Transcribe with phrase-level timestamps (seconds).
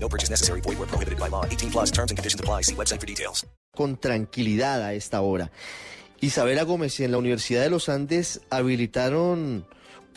[0.00, 0.60] No purchase necessary.
[0.62, 1.44] Void where prohibited by law.
[1.44, 2.62] 18 plus terms and conditions apply.
[2.62, 3.46] See website for details.
[3.76, 5.50] Con tranquilidad a esta hora.
[6.20, 9.66] Isabela Gómez en la Universidad de los Andes habilitaron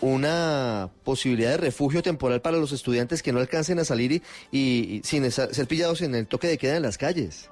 [0.01, 5.01] una posibilidad de refugio temporal para los estudiantes que no alcancen a salir y, y
[5.03, 7.51] sin ser pillados en el toque de queda en las calles.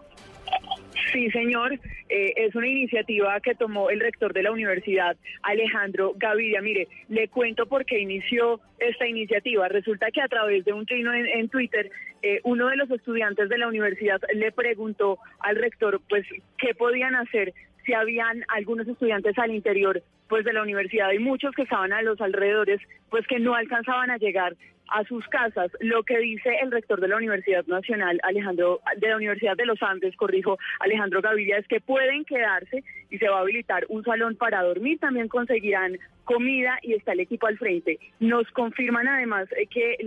[1.11, 1.73] Sí, señor.
[2.09, 6.61] Eh, es una iniciativa que tomó el rector de la universidad, Alejandro Gaviria.
[6.61, 9.67] Mire, le cuento por qué inició esta iniciativa.
[9.67, 11.91] Resulta que a través de un trino en, en Twitter,
[12.21, 16.25] eh, uno de los estudiantes de la universidad le preguntó al rector, pues,
[16.57, 17.53] qué podían hacer
[17.85, 22.03] si habían algunos estudiantes al interior pues de la universidad y muchos que estaban a
[22.03, 24.55] los alrededores pues que no alcanzaban a llegar
[24.91, 25.71] a sus casas.
[25.79, 29.81] Lo que dice el rector de la Universidad Nacional, Alejandro, de la Universidad de los
[29.81, 34.35] Andes, corrijo, Alejandro Gaviria, es que pueden quedarse y se va a habilitar un salón
[34.35, 37.99] para dormir, también conseguirán comida y está el equipo al frente.
[38.19, 39.97] Nos confirman además eh, que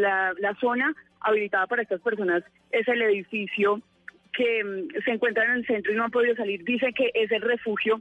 [0.00, 3.80] la, zona habilitada para estas personas es el edificio
[4.32, 6.64] que mm, se encuentra en el centro y no han podido salir.
[6.64, 8.00] Dice que es el refugio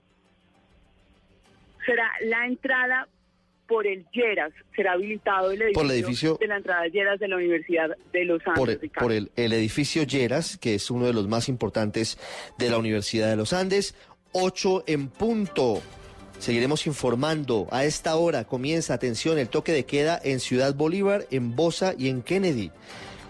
[1.85, 3.07] será la entrada
[3.71, 7.27] por el Lleras, será habilitado el edificio, Por el edificio- de la entrada Lleras de
[7.29, 8.59] la Universidad de Los Andes.
[8.59, 9.05] Por, el, Ricardo.
[9.07, 12.17] por el, el edificio Lleras, que es uno de los más importantes
[12.57, 13.95] de la Universidad de los Andes.
[14.33, 15.81] 8 en punto.
[16.39, 17.67] Seguiremos informando.
[17.71, 22.09] A esta hora comienza, atención, el toque de queda en Ciudad Bolívar, en Bosa y
[22.09, 22.71] en Kennedy.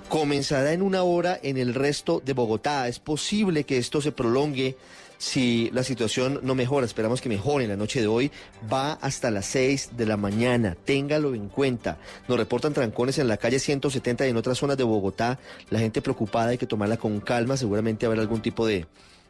[0.10, 2.88] Comenzará en una hora en el resto de Bogotá.
[2.88, 4.76] Es posible que esto se prolongue
[5.22, 6.84] si la situación no mejora.
[6.84, 8.32] Esperamos que mejore en la noche de hoy.
[8.72, 10.76] Va hasta las 6 de la mañana.
[10.84, 12.00] Téngalo en cuenta.
[12.28, 15.38] Nos reportan trancones en la calle 170 y en otras zonas de Bogotá.
[15.70, 17.56] La gente preocupada hay que tomarla con calma.
[17.56, 18.88] Seguramente habrá algún tipo de,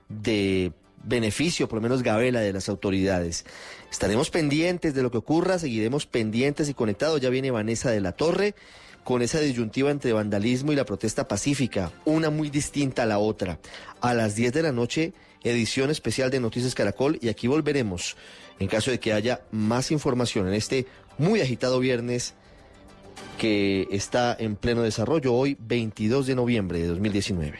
[0.07, 0.71] de
[1.03, 3.43] beneficio, por lo menos gabela de las autoridades.
[3.91, 7.19] Estaremos pendientes de lo que ocurra, seguiremos pendientes y conectados.
[7.19, 8.55] Ya viene Vanessa de la Torre
[9.03, 13.59] con esa disyuntiva entre vandalismo y la protesta pacífica, una muy distinta a la otra.
[13.99, 15.13] A las 10 de la noche,
[15.43, 18.15] edición especial de Noticias Caracol y aquí volveremos
[18.59, 20.85] en caso de que haya más información en este
[21.17, 22.35] muy agitado viernes
[23.37, 27.57] que está en pleno desarrollo hoy, 22 de noviembre de 2019.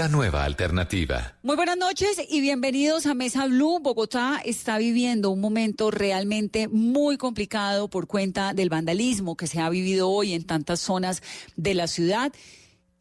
[0.00, 1.34] La nueva alternativa.
[1.42, 3.80] Muy buenas noches y bienvenidos a Mesa Blue.
[3.80, 9.68] Bogotá está viviendo un momento realmente muy complicado por cuenta del vandalismo que se ha
[9.68, 11.22] vivido hoy en tantas zonas
[11.56, 12.32] de la ciudad.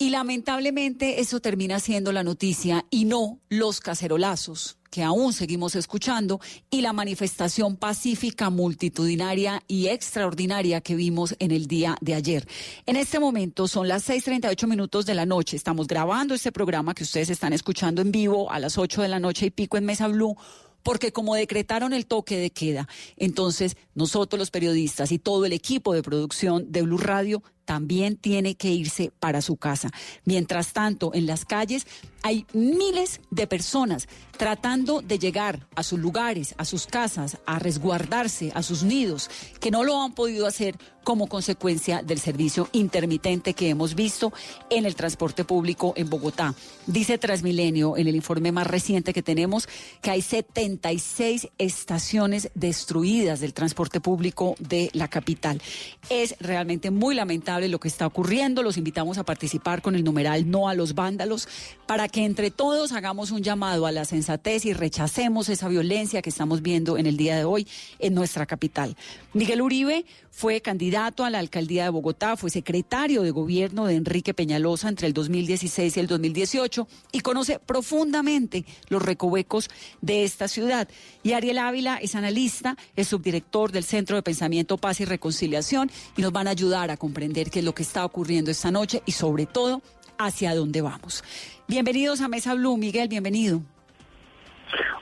[0.01, 6.39] Y lamentablemente eso termina siendo la noticia y no los cacerolazos que aún seguimos escuchando
[6.71, 12.47] y la manifestación pacífica, multitudinaria y extraordinaria que vimos en el día de ayer.
[12.85, 15.57] En este momento son las 6:38 minutos de la noche.
[15.57, 19.19] Estamos grabando este programa que ustedes están escuchando en vivo a las 8 de la
[19.19, 20.37] noche y pico en Mesa Blue
[20.81, 22.87] porque como decretaron el toque de queda,
[23.17, 28.55] entonces nosotros los periodistas y todo el equipo de producción de Blue Radio también tiene
[28.55, 29.91] que irse para su casa.
[30.25, 31.85] Mientras tanto, en las calles
[32.23, 34.07] hay miles de personas
[34.37, 39.69] tratando de llegar a sus lugares, a sus casas, a resguardarse, a sus nidos, que
[39.69, 44.31] no lo han podido hacer como consecuencia del servicio intermitente que hemos visto
[44.69, 46.53] en el transporte público en Bogotá.
[46.85, 49.67] Dice Transmilenio en el informe más reciente que tenemos
[50.01, 55.61] que hay 76 estaciones destruidas del transporte público de la capital.
[56.09, 58.63] Es realmente muy lamentable lo que está ocurriendo.
[58.63, 61.47] Los invitamos a participar con el numeral No a los vándalos
[61.85, 66.29] para que entre todos hagamos un llamado a la sensatez y rechacemos esa violencia que
[66.29, 67.67] estamos viendo en el día de hoy
[67.99, 68.95] en nuestra capital.
[69.33, 74.33] Miguel Uribe fue candidato a la alcaldía de Bogotá, fue secretario de gobierno de Enrique
[74.33, 79.69] Peñalosa entre el 2016 y el 2018 y conoce profundamente los recovecos
[80.01, 80.87] de esta ciudad.
[81.23, 86.21] Y Ariel Ávila es analista, es subdirector del Centro de Pensamiento Paz y Reconciliación y
[86.21, 89.11] nos van a ayudar a comprender qué es lo que está ocurriendo esta noche y
[89.11, 89.81] sobre todo
[90.17, 91.23] hacia dónde vamos.
[91.67, 93.61] Bienvenidos a Mesa Blue, Miguel, bienvenido.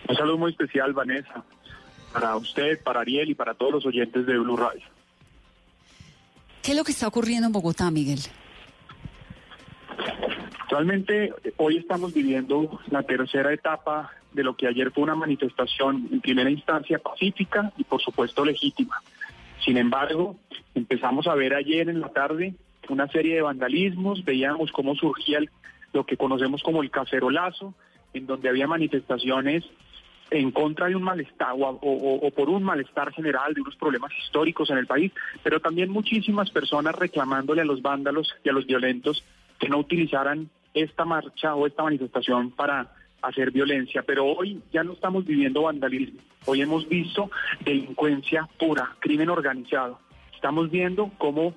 [0.08, 1.44] Un saludo muy especial, Vanessa,
[2.14, 4.86] para usted, para Ariel y para todos los oyentes de Blue Radio.
[6.62, 8.20] ¿Qué es lo que está ocurriendo en Bogotá, Miguel?
[10.70, 16.22] Realmente hoy estamos viviendo la tercera etapa de lo que ayer fue una manifestación en
[16.22, 19.02] primera instancia pacífica y por supuesto legítima.
[19.68, 20.38] Sin embargo,
[20.76, 22.56] empezamos a ver ayer en la tarde
[22.88, 25.40] una serie de vandalismos, veíamos cómo surgía
[25.92, 27.74] lo que conocemos como el cacerolazo,
[28.14, 29.66] en donde había manifestaciones
[30.32, 34.78] en contra de un malestar o, por un malestar general, de unos problemas históricos en
[34.78, 35.12] el país,
[35.44, 39.22] pero también muchísimas personas reclamándole a los vándalos y a los violentos
[39.60, 42.90] que no utilizaran esta marcha o esta manifestación para
[43.28, 44.04] hacer violencia.
[44.04, 47.30] Pero hoy ya no estamos viviendo vandalismo, hoy hemos visto
[47.64, 50.00] delincuencia pura, crimen organizado.
[50.34, 51.54] Estamos viendo cómo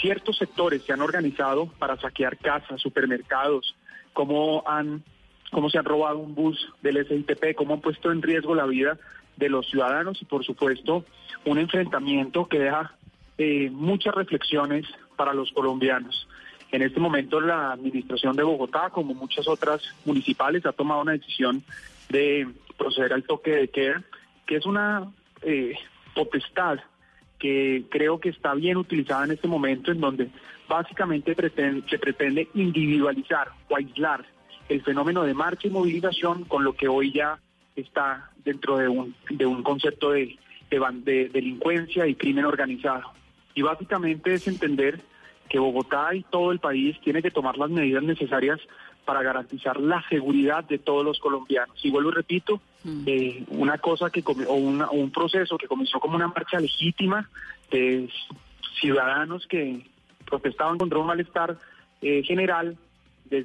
[0.00, 3.74] ciertos sectores se han organizado para saquear casas, supermercados,
[4.12, 5.02] cómo han
[5.50, 8.98] cómo se han robado un bus del SITP, cómo han puesto en riesgo la vida
[9.36, 11.04] de los ciudadanos y por supuesto
[11.46, 12.94] un enfrentamiento que deja
[13.38, 14.84] eh, muchas reflexiones
[15.16, 16.28] para los colombianos.
[16.70, 21.62] En este momento la administración de Bogotá, como muchas otras municipales, ha tomado una decisión
[22.10, 24.02] de proceder al toque de queda,
[24.46, 25.10] que es una
[25.42, 25.74] eh,
[26.14, 26.78] potestad
[27.38, 30.28] que creo que está bien utilizada en este momento, en donde
[30.68, 34.24] básicamente se pretende individualizar o aislar
[34.68, 37.38] el fenómeno de marcha y movilización con lo que hoy ya
[37.76, 40.36] está dentro de un, de un concepto de,
[40.70, 43.12] de delincuencia y crimen organizado.
[43.54, 45.00] Y básicamente es entender
[45.48, 48.60] que Bogotá y todo el país tiene que tomar las medidas necesarias
[49.04, 51.82] para garantizar la seguridad de todos los colombianos.
[51.82, 53.02] Y vuelvo y repito, mm.
[53.06, 57.28] eh, una cosa que o, un proceso que comenzó como una marcha legítima
[57.70, 58.10] de
[58.80, 59.86] ciudadanos que
[60.26, 61.56] protestaban contra un malestar
[62.02, 62.76] eh, general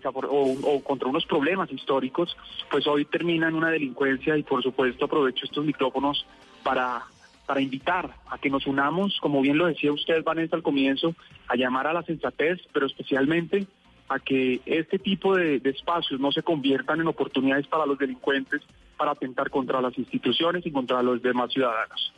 [0.05, 2.35] o, o, contra unos problemas históricos,
[2.69, 6.25] pues hoy termina en una delincuencia y por supuesto aprovecho estos micrófonos
[6.63, 7.03] para
[7.45, 11.16] para invitar a que nos unamos, como bien lo decía usted, Vanessa, al comienzo,
[11.48, 13.68] a llamar a la sensatez, pero especialmente
[14.10, 18.62] a que este tipo de, de, espacios no se conviertan en oportunidades para los delincuentes
[18.98, 22.13] para atentar contra las instituciones y contra los demás ciudadanos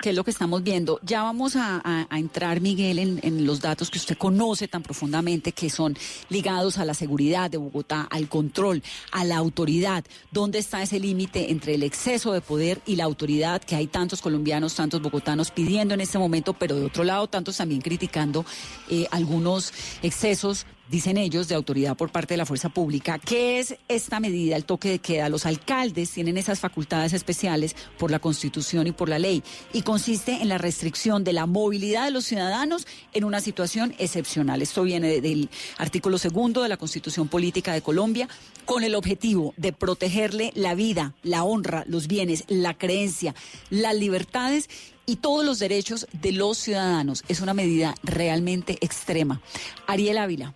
[0.00, 0.98] que es lo que estamos viendo.
[1.02, 5.96] Ya vamos a, entrar, Miguel, en, los datos que usted conoce tan profundamente, que son
[6.28, 10.04] ligados a la seguridad de Bogotá, al control, a la autoridad.
[10.30, 14.22] ¿Dónde está ese límite entre el exceso de poder y la autoridad que hay tantos
[14.22, 18.44] colombianos, tantos bogotanos pidiendo en este momento, pero de otro lado, tantos también criticando
[18.88, 19.72] eh, algunos
[20.02, 23.18] excesos dicen ellos, de autoridad por parte de la fuerza pública.
[23.18, 25.28] ¿Qué es esta medida, el toque de queda?
[25.28, 29.42] Los alcaldes tienen esas facultades especiales por la Constitución y por la ley
[29.72, 34.62] y consiste en la restricción de la movilidad de los ciudadanos en una situación excepcional.
[34.62, 35.48] Esto viene del
[35.78, 38.28] artículo segundo de la Constitución Política de Colombia
[38.64, 43.34] con el objetivo de protegerle la vida, la honra, los bienes, la creencia,
[43.70, 44.68] las libertades
[45.06, 47.24] y todos los derechos de los ciudadanos.
[47.28, 49.40] Es una medida realmente extrema.
[49.86, 50.54] Ariel Ávila.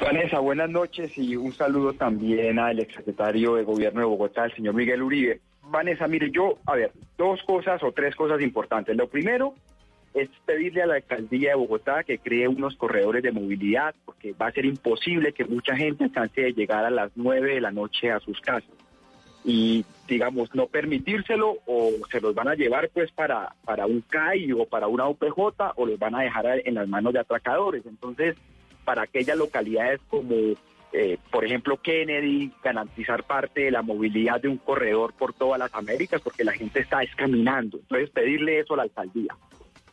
[0.00, 4.74] Vanessa, buenas noches y un saludo también al exsecretario de Gobierno de Bogotá, el señor
[4.74, 5.40] Miguel Uribe.
[5.62, 8.96] Vanessa, mire, yo, a ver, dos cosas o tres cosas importantes.
[8.96, 9.54] Lo primero
[10.12, 14.48] es pedirle a la alcaldía de Bogotá que cree unos corredores de movilidad, porque va
[14.48, 18.10] a ser imposible que mucha gente alcance de llegar a las nueve de la noche
[18.10, 18.70] a sus casas.
[19.44, 24.52] Y, digamos, no permitírselo o se los van a llevar pues para, para un CAI
[24.52, 27.84] o para una OPJ o los van a dejar en las manos de atracadores.
[27.84, 28.36] Entonces,
[28.84, 30.34] para aquellas localidades como,
[30.92, 35.74] eh, por ejemplo, Kennedy, garantizar parte de la movilidad de un corredor por todas las
[35.74, 37.78] Américas, porque la gente está escaminando.
[37.78, 39.36] Entonces, pedirle eso a la alcaldía.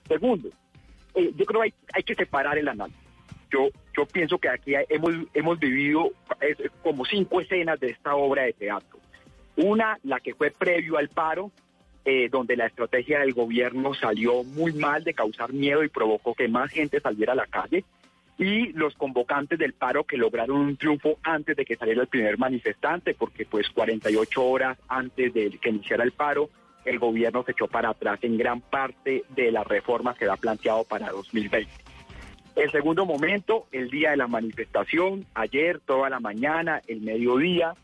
[0.07, 0.49] Segundo,
[1.15, 3.01] eh, yo creo que hay, que separar el análisis.
[3.51, 6.11] Yo, yo pienso que aquí hemos, hemos vivido
[6.81, 8.99] como cinco escenas de esta obra de teatro.
[9.57, 11.51] Una, la que fue previo al paro,
[12.03, 16.47] eh, donde la estrategia del gobierno salió muy mal de causar miedo y provocó que
[16.47, 17.85] más gente saliera a la calle
[18.41, 22.39] y los convocantes del paro que lograron un triunfo antes de que saliera el primer
[22.39, 26.49] manifestante, porque pues 48 horas antes de que iniciara el paro,
[26.83, 30.83] el gobierno se echó para atrás en gran parte de las reformas que ha planteado
[30.85, 31.69] para 2020.
[32.55, 37.75] El segundo momento, el día de la manifestación, ayer, toda la mañana, el mediodía,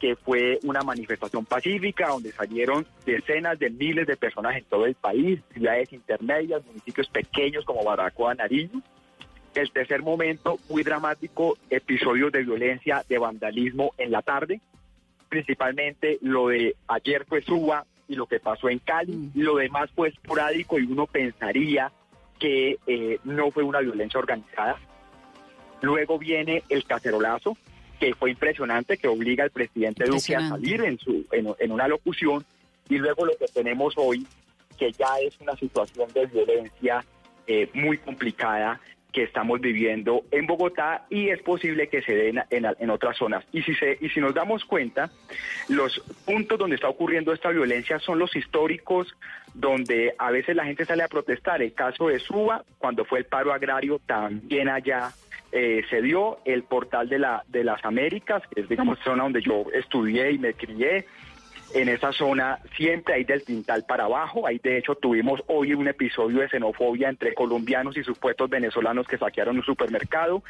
[0.00, 4.94] que fue una manifestación pacífica donde salieron decenas de miles de personas en todo el
[4.94, 8.82] país, ciudades intermedias, municipios pequeños como Baracoa, Nariño,
[9.60, 14.60] el tercer momento, muy dramático, episodios de violencia, de vandalismo en la tarde,
[15.28, 19.30] principalmente lo de ayer fue Suba y lo que pasó en Cali, mm.
[19.34, 21.90] lo demás fue esporádico y uno pensaría
[22.38, 24.78] que eh, no fue una violencia organizada.
[25.82, 27.56] Luego viene el cacerolazo,
[27.98, 32.44] que fue impresionante, que obliga al presidente Duque a salir en, su, en, una locución,
[32.88, 34.26] y luego lo que tenemos hoy,
[34.78, 37.04] que ya es una situación de violencia
[37.46, 38.80] eh, muy complicada
[39.16, 43.46] que estamos viviendo en Bogotá y es posible que se den en, otras zonas.
[43.50, 45.08] Y si, se, y si nos damos cuenta,
[45.70, 49.16] los puntos donde está ocurriendo esta violencia son los históricos,
[49.54, 51.62] donde a veces la gente sale a protestar.
[51.62, 55.12] El caso de Suba, cuando fue el paro agrario, también allá
[55.50, 59.40] eh, se dio el portal de, la, de las Américas, que es, digamos, zona donde
[59.40, 61.06] yo estudié y me crié.
[61.76, 64.46] En esa zona siempre hay del Tintal para abajo.
[64.46, 69.18] Ahí, de hecho, tuvimos hoy un episodio de xenofobia entre colombianos y supuestos venezolanos que
[69.18, 70.42] saquearon un supermercado.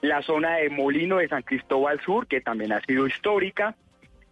[0.00, 3.76] La zona de Molino de San Cristóbal Sur, que también ha sido histórica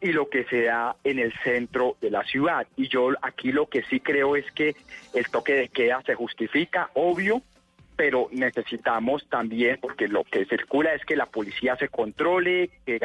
[0.00, 2.66] y lo que se da en el centro de la ciudad.
[2.74, 4.74] Y yo aquí lo que sí creo es que
[5.12, 7.42] el toque de queda se justifica, obvio,
[8.00, 12.98] pero necesitamos también, porque lo que circula es que la policía se controle, que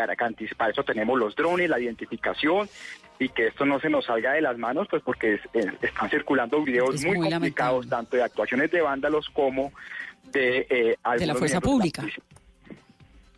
[0.57, 2.69] para eso tenemos los drones, la identificación,
[3.19, 5.37] y que esto no se nos salga de las manos, pues porque
[5.81, 9.73] están circulando videos muy, complicados, tanto de actuaciones de vándalos como
[10.31, 10.65] de...
[10.69, 12.05] Eh, de la fuerza pública.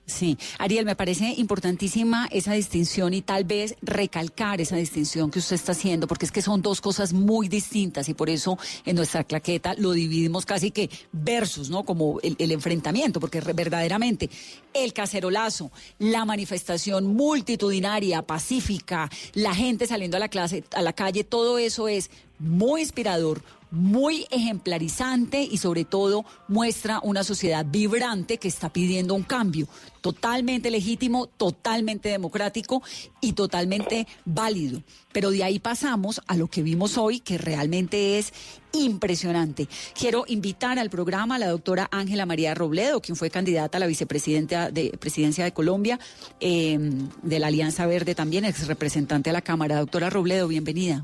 [0.08, 5.58] Sí, Ariel, me parece importantísima esa distinción y tal vez recalcar esa distinción que usted
[5.58, 9.26] está haciendo, porque es que son dos cosas muy distintas y por eso en nuestra
[9.26, 11.84] claqueta lo dividimos casi que versus, ¿no?
[11.84, 14.30] Como el, enfrentamiento, porque verdaderamente
[14.74, 21.26] el cacerolazo, la manifestación multitudinaria, pacífica, la gente saliendo a la clase, a la calle,
[21.26, 28.48] todo eso es muy inspirador, muy ejemplarizante y sobre todo muestra una sociedad vibrante que
[28.48, 29.68] está pidiendo un cambio
[30.02, 32.82] totalmente legítimo, totalmente democrático
[33.20, 34.84] y totalmente válido.
[35.12, 38.32] Pero de ahí pasamos a lo que vimos hoy, que realmente es
[38.72, 39.68] impresionante.
[40.00, 43.88] Quiero invitar al programa a la doctora Ángela María Robledo, quien fue candidata a la
[43.88, 46.00] vicepresidenta de Presidencia de Colombia,
[46.40, 49.80] em, de la Alianza Verde también, ex representante a la Cámara.
[49.80, 51.04] Doctora Robledo, bienvenida.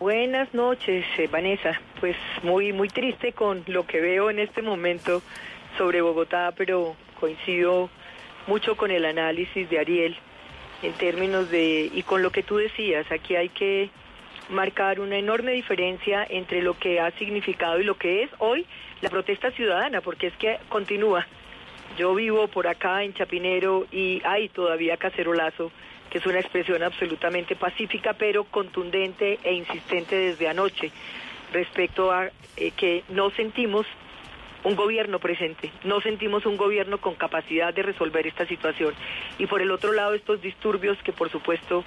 [0.00, 1.78] Buenas noches, eh, Vanessa.
[2.00, 5.20] Pues muy muy triste con lo que veo en este momento
[5.76, 7.90] sobre Bogotá, pero coincido
[8.46, 10.16] mucho con el análisis de Ariel
[10.82, 13.90] en términos de y con lo que tú decías, aquí hay que
[14.48, 18.64] marcar una enorme diferencia entre lo que ha significado y lo que es hoy
[19.02, 21.26] la protesta ciudadana, porque es que continúa.
[21.98, 25.70] Yo vivo por acá en Chapinero y hay todavía cacerolazo
[26.10, 30.90] que es una expresión absolutamente pacífica, pero contundente e insistente desde anoche
[31.52, 33.86] respecto a eh, que no sentimos
[34.64, 38.94] un gobierno presente, no sentimos un gobierno con capacidad de resolver esta situación.
[39.38, 41.84] Y por el otro lado, estos disturbios que por supuesto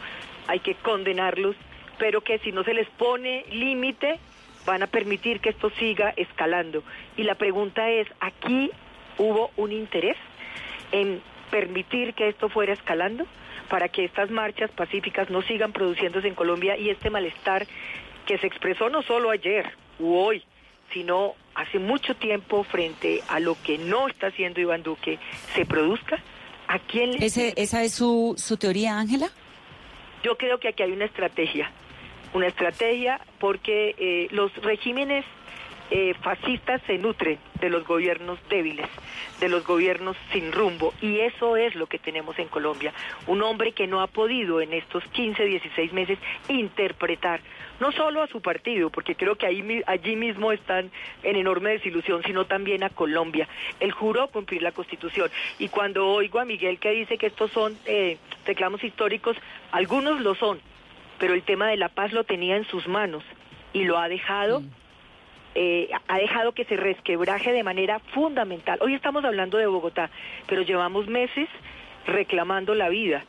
[0.48, 1.56] hay que condenarlos,
[2.00, 4.20] pero que si no se les pone límite,
[4.66, 6.84] van a permitir que esto siga escalando.
[7.18, 8.72] Y la pregunta es, ¿aquí
[9.18, 10.18] hubo un interés
[10.92, 13.26] en permitir que esto fuera escalando?
[13.70, 17.68] Para que estas marchas pacíficas no sigan produciéndose en Colombia y este malestar
[18.26, 20.44] que se expresó no solo ayer u hoy,
[20.92, 25.20] sino hace mucho tiempo frente a lo que no está haciendo Iván Duque,
[25.54, 26.22] se produzca?
[26.68, 27.26] ¿A quién le...
[27.26, 29.30] ¿Esa es su, su teoría, Ángela?
[30.24, 31.70] Yo creo que aquí hay una estrategia,
[32.34, 35.26] una estrategia porque eh, los regímenes
[35.92, 38.90] eh, fascistas se nutren de los gobiernos débiles,
[39.40, 40.94] de los gobiernos sin rumbo.
[41.02, 42.94] Y eso es lo que tenemos en Colombia.
[43.26, 47.40] Un hombre que no ha podido en estos 15, 16 meses interpretar
[47.80, 50.92] no solo a su partido, porque creo que ahí, allí mismo están
[51.24, 53.48] en enorme desilusión, sino también a Colombia.
[53.80, 55.32] Él juró cumplir la Constitución.
[55.58, 59.38] Y cuando oigo a Miguel que dice que estos son eh, reclamos históricos,
[59.72, 60.60] algunos lo son,
[61.18, 63.24] pero el tema de la paz lo tenía en sus manos
[63.72, 64.60] y lo ha dejado.
[64.60, 64.83] Mm.
[65.56, 68.80] Eh, ha dejado que se resquebraje de manera fundamental.
[68.82, 70.10] Hoy estamos hablando de Bogotá,
[70.48, 71.48] pero llevamos meses
[72.08, 73.24] reclamando la vida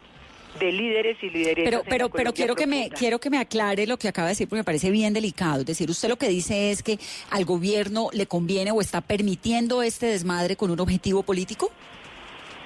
[0.58, 1.64] de líderes y lideresas.
[1.64, 4.48] Pero, pero, pero quiero que me quiero que me aclare lo que acaba de decir
[4.48, 5.60] porque me parece bien delicado.
[5.60, 6.98] Es decir, usted lo que dice es que
[7.30, 11.70] al gobierno le conviene o está permitiendo este desmadre con un objetivo político.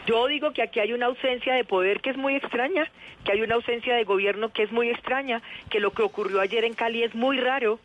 [0.06, 2.90] Yo digo que aquí hay una ausencia de poder que es muy extraña,
[3.24, 6.64] que hay una ausencia de gobierno que es muy extraña, que lo que ocurrió ayer
[6.64, 7.78] en Cali es muy raro,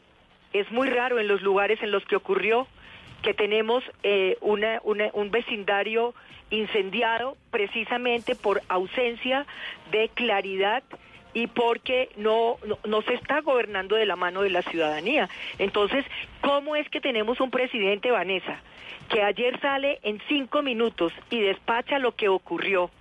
[0.53, 2.67] es muy raro en los lugares en los que ocurrió
[3.22, 6.13] que tenemos eh, un vecindario
[6.50, 9.45] incendiado precisamente por ausencia
[9.91, 10.83] de claridad
[11.33, 15.29] y porque no, no, se está gobernando de la mano de la ciudadanía.
[15.57, 16.05] Entonces,
[16.41, 18.60] ¿cómo es que tenemos un presidente, Vanessa,
[19.10, 22.91] que ayer sale en cinco minutos y despacha lo que ocurrió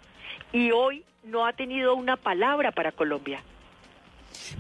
[0.53, 3.43] y hoy no ha tenido una palabra para Colombia?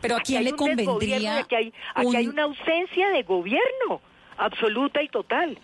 [0.00, 1.38] Pero a quién le convendría.
[1.38, 4.00] Aquí hay, aquí hay una ausencia de gobierno
[4.36, 5.58] absoluta y total.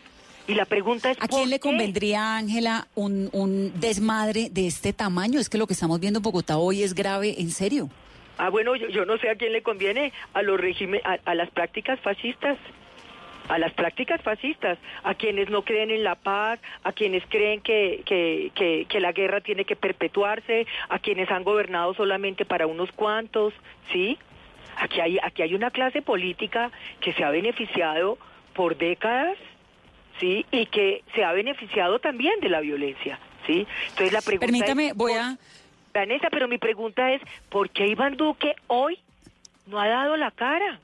[0.46, 1.18] Y la pregunta es...
[1.20, 5.38] ¿A quién le convendría, Ángela, un, un desmadre de este tamaño?
[5.38, 7.90] Es que lo que estamos viendo en Bogotá hoy es grave, en serio.
[8.38, 11.34] Ah, bueno, yo, yo no sé a quién le conviene, a los régimen, a, a
[11.34, 12.56] las prácticas fascistas
[13.48, 18.02] a las prácticas fascistas, a quienes no creen en la paz, a quienes creen que,
[18.04, 22.92] que, que, que, la guerra tiene que perpetuarse, a quienes han gobernado solamente para unos
[22.92, 23.54] cuantos,
[23.92, 24.18] ¿sí?
[24.76, 28.18] Aquí hay, aquí hay una clase política que se ha beneficiado
[28.54, 29.36] por décadas,
[30.20, 30.46] ¿sí?
[30.50, 33.66] Y que se ha beneficiado también de la violencia, ¿sí?
[33.88, 35.36] Entonces la pregunta Permítame, es, voy a...
[35.94, 38.98] Vanessa, pero mi pregunta es, ¿por qué Iván Duque hoy
[39.66, 40.80] no ha dado la cara?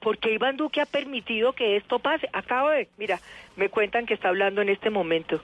[0.00, 2.28] Porque Iván Duque ha permitido que esto pase.
[2.32, 3.20] Acabo de, mira,
[3.56, 5.40] me cuentan que está hablando en este momento.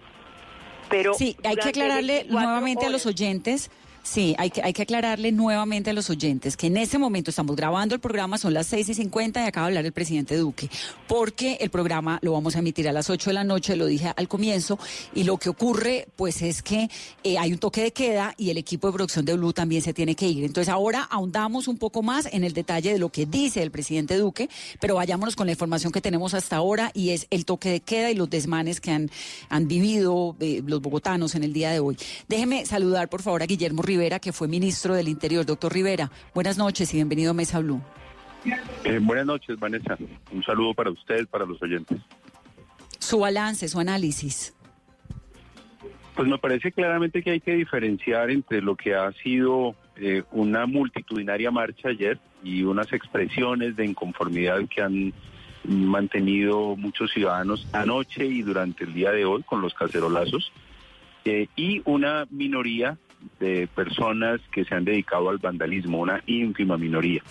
[0.89, 3.71] Pero sí, hay que aclararle nuevamente a los oyentes
[4.07, 7.57] Sí, hay que, hay que aclararle nuevamente a los oyentes que en este momento estamos
[7.57, 10.71] grabando el programa, son las 6 y 50 y acaba de hablar el presidente Duque,
[11.09, 14.13] porque el programa lo vamos a emitir a las 8 de la noche, lo dije
[14.17, 14.79] al comienzo,
[15.13, 16.89] y lo que ocurre pues es que
[17.25, 19.93] eh, hay un toque de queda y el equipo de producción de Blue también se
[19.93, 20.45] tiene que ir.
[20.45, 24.17] Entonces ahora ahondamos un poco más en el detalle de lo que dice el presidente
[24.17, 24.49] Duque,
[24.81, 28.13] pero vayámonos con la información que tenemos hasta ahora y es el toque de queda
[28.13, 29.11] y los desmanes que han,
[29.49, 31.97] han vivido eh, los bogotanos en el día de hoy.
[32.29, 35.47] Déjeme saludar por favor a Guillermo Rivera, que fue ministro del Interior.
[35.47, 37.81] Doctor Rivera, buenas noches y bienvenido a Mesa Blue.
[38.85, 39.97] Eh, buenas noches, Vanessa.
[40.31, 41.99] Un saludo para usted, para los oyentes.
[42.99, 44.55] Su balance, su análisis.
[46.15, 50.67] Pues me parece claramente que hay que diferenciar entre lo que ha sido eh, una
[50.67, 55.15] multitudinaria marcha ayer y unas expresiones de inconformidad que han
[55.65, 60.53] mantenido muchos ciudadanos anoche y durante el día de hoy con los cacerolazos,
[61.25, 62.99] eh, y una minoría
[63.39, 67.23] de personas que se han dedicado al vandalismo, una ínfima minoría.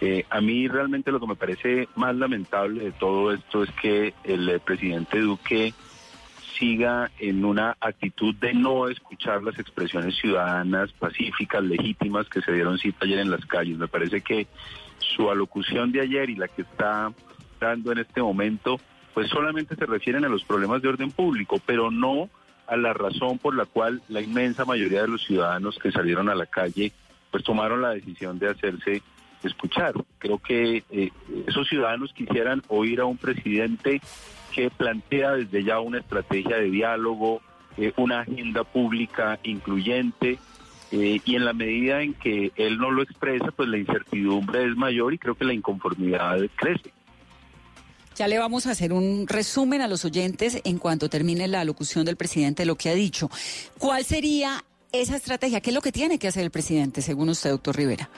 [0.00, 4.14] Eh, a mí realmente lo que me parece más lamentable de todo esto es que
[4.24, 5.74] el presidente Duque
[6.58, 12.78] siga en una actitud de no escuchar las expresiones ciudadanas, pacíficas, legítimas que se dieron
[12.78, 13.78] cita ayer en las calles.
[13.78, 14.46] Me parece que
[14.98, 17.12] su alocución de ayer y la que está
[17.60, 18.80] dando en este momento,
[19.14, 22.28] pues solamente se refieren a los problemas de orden público, pero no
[22.66, 26.34] a la razón por la cual la inmensa mayoría de los ciudadanos que salieron a
[26.34, 26.92] la calle
[27.30, 29.02] pues tomaron la decisión de hacerse
[29.42, 29.94] escuchar.
[30.18, 31.10] Creo que eh,
[31.46, 34.00] esos ciudadanos quisieran oír a un presidente
[34.54, 37.40] que plantea desde ya una estrategia de diálogo,
[37.78, 40.38] eh, una agenda pública incluyente,
[40.92, 44.76] eh, y en la medida en que él no lo expresa, pues la incertidumbre es
[44.76, 46.92] mayor y creo que la inconformidad crece.
[48.16, 52.04] Ya le vamos a hacer un resumen a los oyentes en cuanto termine la locución
[52.04, 53.30] del presidente de lo que ha dicho.
[53.78, 55.60] ¿Cuál sería esa estrategia?
[55.60, 58.10] ¿Qué es lo que tiene que hacer el presidente, según usted, doctor Rivera?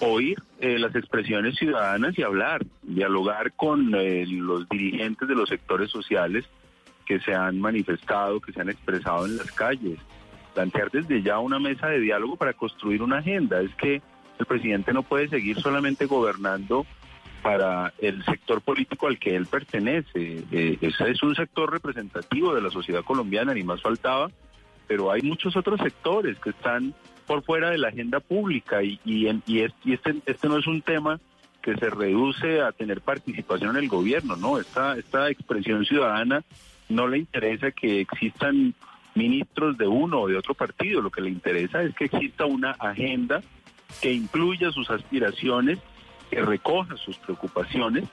[0.00, 5.90] Oír eh, las expresiones ciudadanas y hablar, dialogar con eh, los dirigentes de los sectores
[5.90, 6.44] sociales
[7.06, 9.98] que se han manifestado, que se han expresado en las calles,
[10.52, 13.62] plantear desde ya una mesa de diálogo para construir una agenda.
[13.62, 14.02] Es que
[14.38, 16.84] el presidente no puede seguir solamente gobernando
[17.46, 20.42] para el sector político al que él pertenece.
[20.50, 24.32] Eh, ese es un sector representativo de la sociedad colombiana, ni más faltaba,
[24.88, 26.92] pero hay muchos otros sectores que están
[27.24, 31.20] por fuera de la agenda pública y, y, y, este, este no es un tema
[31.62, 34.58] que se reduce a tener participación en el gobierno, ¿no?
[34.58, 36.42] Esta, esta expresión ciudadana
[36.88, 38.74] no le interesa que existan
[39.14, 42.72] ministros de uno o de otro partido, lo que le interesa es que exista una
[42.72, 43.40] agenda
[44.02, 45.78] que incluya sus aspiraciones
[46.30, 48.04] que recoja sus preocupaciones.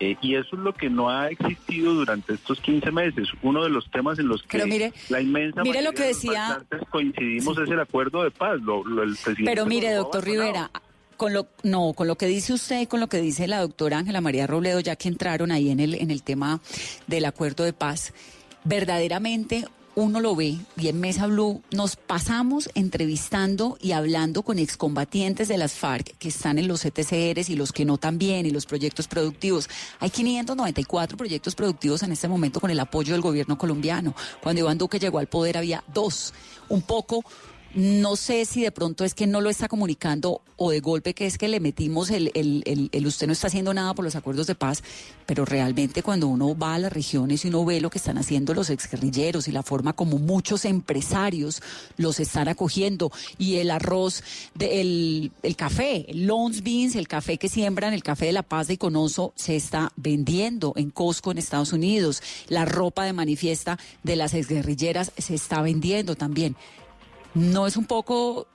[0.00, 3.28] Eh, y eso es lo que no ha existido durante estos 15 meses.
[3.42, 7.68] Uno de los temas en los que la inmensa mire lo que decía, coincidimos es
[7.68, 8.60] el acuerdo de paz.
[8.60, 10.70] Lo, el Pero mire, doctor Rivera,
[11.16, 13.98] con lo no, con lo que dice usted y con lo que dice la doctora
[13.98, 16.60] Ángela María Robledo, ya que entraron ahí en el en el tema
[17.08, 18.14] del acuerdo de paz,
[18.62, 19.64] verdaderamente
[19.98, 25.58] uno lo ve y en Mesa Blue nos pasamos entrevistando y hablando con excombatientes de
[25.58, 29.08] las FARC que están en los ETCRs y los que no también y los proyectos
[29.08, 29.68] productivos.
[29.98, 34.14] Hay 594 proyectos productivos en este momento con el apoyo del gobierno colombiano.
[34.40, 36.32] Cuando Iván Duque llegó al poder había dos.
[36.68, 37.24] Un poco
[37.74, 41.26] no sé si de pronto es que no lo está comunicando o de golpe que
[41.26, 44.46] es que le metimos el, el, el, usted no está haciendo nada por los acuerdos
[44.46, 44.82] de paz,
[45.26, 48.54] pero realmente cuando uno va a las regiones y uno ve lo que están haciendo
[48.54, 51.62] los exguerrilleros y la forma como muchos empresarios
[51.96, 57.38] los están acogiendo y el arroz, de, el, el café, el Lons Beans, el café
[57.38, 61.38] que siembran, el café de La Paz de Iconoso se está vendiendo en Costco en
[61.38, 66.56] Estados Unidos, la ropa de manifiesta de las exguerrilleras se está vendiendo también.
[67.34, 68.46] ¿No es un poco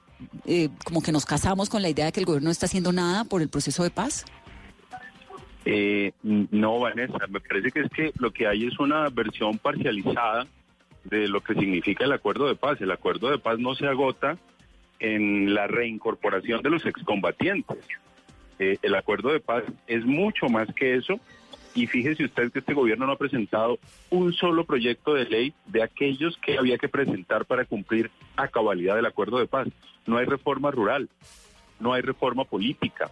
[0.45, 2.91] eh, como que nos casamos con la idea de que el gobierno no está haciendo
[2.91, 4.25] nada por el proceso de paz?
[5.65, 10.45] Eh, no, Vanessa, me parece que es que lo que hay es una versión parcializada
[11.05, 12.81] de lo que significa el acuerdo de paz.
[12.81, 14.37] El acuerdo de paz no se agota
[14.99, 17.77] en la reincorporación de los excombatientes.
[18.59, 21.19] Eh, el acuerdo de paz es mucho más que eso
[21.75, 25.83] y fíjese usted que este gobierno no ha presentado un solo proyecto de ley de
[25.83, 29.67] aquellos que había que presentar para cumplir a cabalidad del acuerdo de paz.
[30.05, 31.09] No hay reforma rural,
[31.79, 33.09] no hay reforma política,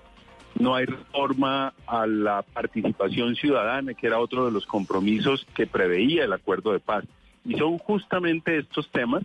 [0.59, 6.25] no hay reforma a la participación ciudadana, que era otro de los compromisos que preveía
[6.25, 7.05] el acuerdo de paz.
[7.45, 9.23] Y son justamente estos temas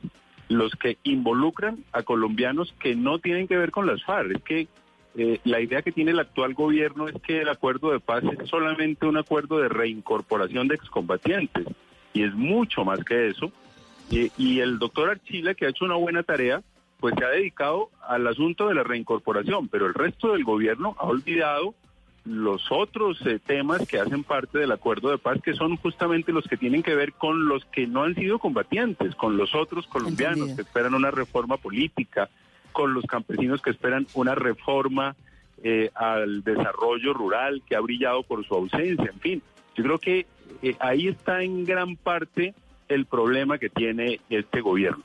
[0.48, 4.36] los que involucran a colombianos que no tienen que ver con las FARC.
[4.36, 4.68] Es que
[5.16, 8.48] eh, la idea que tiene el actual gobierno es que el acuerdo de paz es
[8.48, 11.66] solamente un acuerdo de reincorporación de excombatientes.
[12.12, 13.52] Y es mucho más que eso.
[14.10, 16.62] y el doctor Archila, que ha hecho una buena tarea,
[17.00, 21.04] pues se ha dedicado al asunto de la reincorporación, pero el resto del gobierno ha
[21.06, 21.74] olvidado
[22.24, 26.46] los otros eh, temas que hacen parte del acuerdo de paz, que son justamente los
[26.48, 30.50] que tienen que ver con los que no han sido combatientes, con los otros colombianos
[30.54, 32.28] que esperan una reforma política,
[32.76, 35.16] con los campesinos que esperan una reforma
[35.64, 39.42] eh, al desarrollo rural que ha brillado por su ausencia, en fin.
[39.74, 40.26] Yo creo que
[40.60, 42.52] eh, ahí está en gran parte
[42.90, 45.02] el problema que tiene este gobierno.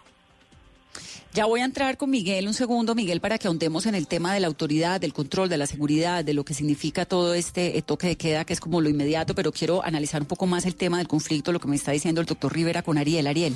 [1.31, 4.33] Ya voy a entrar con Miguel un segundo, Miguel, para que ahondemos en el tema
[4.33, 7.81] de la autoridad, del control, de la seguridad, de lo que significa todo este eh,
[7.81, 10.75] toque de queda, que es como lo inmediato, pero quiero analizar un poco más el
[10.75, 13.27] tema del conflicto, lo que me está diciendo el doctor Rivera con Ariel.
[13.27, 13.55] Ariel.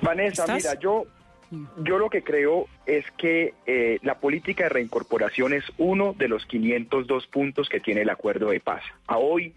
[0.00, 1.06] Vanessa, mira, yo,
[1.50, 6.44] yo lo que creo es que eh, la política de reincorporación es uno de los
[6.46, 8.82] 502 puntos que tiene el acuerdo de paz.
[9.06, 9.54] A hoy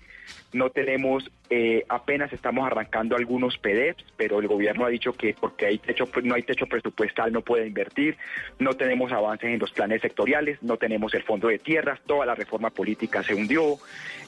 [0.54, 5.68] no tenemos, eh, apenas estamos arrancando algunos PDEPs, pero el gobierno ha dicho que porque
[5.68, 8.18] hay techo, no hay techo presupuestal no puede invertir,
[8.58, 12.36] no tenemos avances en los planes sectoriales, no tenemos el fondo de tierras, toda la
[12.36, 13.78] reforma política se hundió,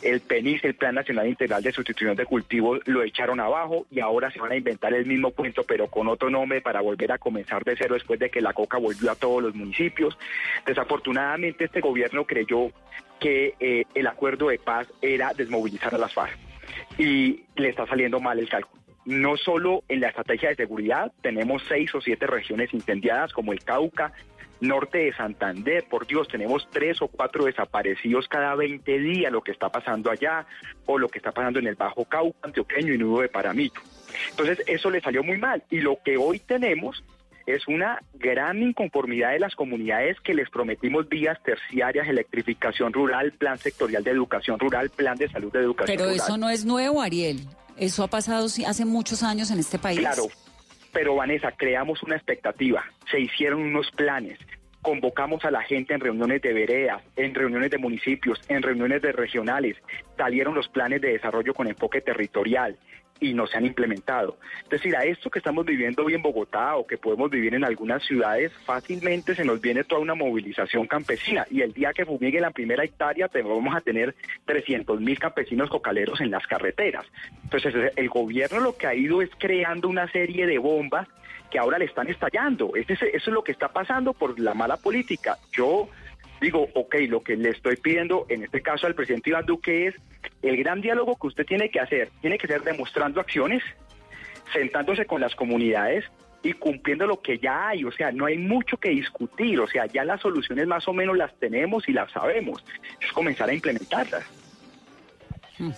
[0.02, 4.32] el PENIS, el Plan Nacional Integral de Sustitución de Cultivos, lo echaron abajo y ahora
[4.32, 7.64] se van a inventar el mismo cuento, pero con otro nombre para volver a comenzar
[7.64, 10.18] de cero después de que la coca volvió a todos los municipios.
[10.66, 12.72] Desafortunadamente este gobierno creyó
[13.22, 16.38] que eh, el acuerdo de paz era desmovilizar a las FARC
[16.98, 18.82] y le está saliendo mal el cálculo.
[19.06, 23.64] No solo en la estrategia de seguridad, tenemos seis o siete regiones incendiadas como el
[23.64, 24.12] Cauca,
[24.60, 29.52] norte de Santander, por Dios, tenemos tres o cuatro desaparecidos cada 20 días, lo que
[29.52, 30.46] está pasando allá,
[30.86, 33.82] o lo que está pasando en el Bajo Cauca, Antioqueño y Nudo de Paramito.
[34.32, 35.64] Entonces, eso le salió muy mal.
[35.70, 37.04] Y lo que hoy tenemos
[37.46, 43.58] es una gran inconformidad de las comunidades que les prometimos vías terciarias, electrificación rural, plan
[43.58, 46.18] sectorial de educación rural, plan de salud de educación pero rural.
[46.18, 47.40] Pero eso no es nuevo, Ariel.
[47.78, 50.00] Eso ha pasado hace muchos años en este país.
[50.00, 50.28] Claro,
[50.92, 54.38] pero Vanessa, creamos una expectativa, se hicieron unos planes,
[54.82, 59.12] convocamos a la gente en reuniones de veredas, en reuniones de municipios, en reuniones de
[59.12, 59.78] regionales,
[60.18, 62.78] salieron los planes de desarrollo con enfoque territorial,
[63.22, 64.38] y no se han implementado.
[64.64, 67.64] Es decir, a esto que estamos viviendo hoy en Bogotá o que podemos vivir en
[67.64, 72.42] algunas ciudades, fácilmente se nos viene toda una movilización campesina y el día que fumigue
[72.42, 77.06] la primera hectárea vamos a tener 300 mil campesinos cocaleros en las carreteras.
[77.44, 81.08] Entonces el gobierno lo que ha ido es creando una serie de bombas
[81.52, 82.74] que ahora le están estallando.
[82.76, 85.38] eso es lo que está pasando por la mala política.
[85.52, 85.90] Yo
[86.42, 89.96] digo, ok, lo que le estoy pidiendo en este caso al presidente Iván Duque es
[90.42, 93.64] el gran diálogo que usted tiene que hacer, tiene que ser demostrando acciones,
[94.52, 96.04] sentándose con las comunidades
[96.44, 99.86] y cumpliendo lo que ya hay, o sea, no hay mucho que discutir, o sea,
[99.86, 102.66] ya las soluciones más o menos las tenemos y las sabemos,
[103.00, 104.26] es comenzar a implementarlas.
[105.62, 105.74] Mm.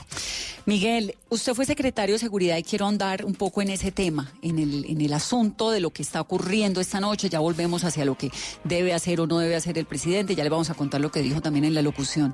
[0.65, 4.57] Miguel, usted fue secretario de Seguridad y quiero andar un poco en ese tema, en
[4.57, 7.27] el, asunto de lo que está ocurriendo esta noche.
[7.27, 8.31] Ya volvemos hacia lo que
[8.63, 10.35] debe hacer o no debe hacer el presidente.
[10.35, 12.33] Ya le vamos a contar lo que dijo también en la locución.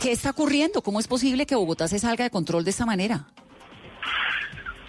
[0.00, 0.82] ¿Qué está ocurriendo?
[0.82, 3.26] ¿Cómo es posible que Bogotá se salga de control de esta manera?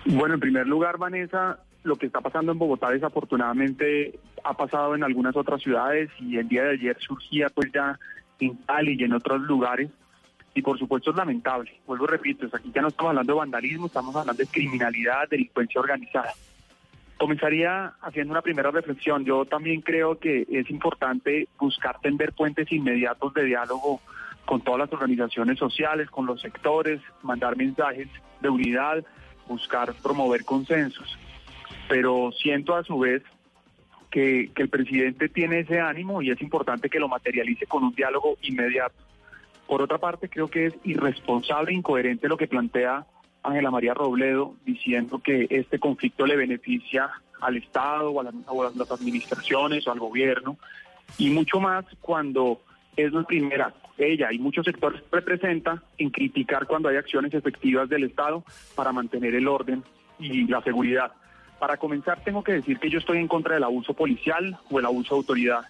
[0.06, 5.04] Bueno, en primer lugar, Vanessa, lo que está pasando en Bogotá desafortunadamente ha pasado en
[5.04, 8.00] algunas otras ciudades y el día de ayer surgía pues ya
[8.40, 9.92] en Cali y en otros lugares
[10.54, 11.72] y por supuesto es lamentable.
[11.86, 16.34] Vuelvo repito, aquí ya no estamos hablando de vandalismo, estamos hablando de criminalidad, delincuencia organizada.
[17.18, 19.24] Comenzaría haciendo una primera reflexión.
[19.24, 24.02] Yo también creo que es importante buscar tender puentes inmediatos de diálogo
[24.46, 28.10] con todas las organizaciones sociales, con los sectores, mandar mensajes
[28.42, 29.04] de unidad,
[29.48, 31.18] buscar promover consensos.
[31.88, 33.24] Pero siento a su vez
[34.12, 37.96] que, que el presidente tiene ese ánimo y es importante que lo materialice con un
[37.96, 38.96] diálogo inmediato.
[39.74, 43.08] Por otra parte, creo que es irresponsable e incoherente lo que plantea
[43.42, 47.10] Ángela María Robledo diciendo que este conflicto le beneficia
[47.42, 50.60] al Estado o a, las administraciones o al gobierno
[51.18, 52.62] y mucho más cuando
[52.96, 58.04] es la primera, ella y muchos sectores representa en criticar cuando hay acciones efectivas del
[58.04, 58.44] Estado
[58.76, 59.82] para mantener el orden
[60.20, 61.14] y la seguridad.
[61.58, 64.86] Para comenzar, tengo que decir que yo estoy en contra del abuso policial o el
[64.86, 65.66] abuso de autoridad,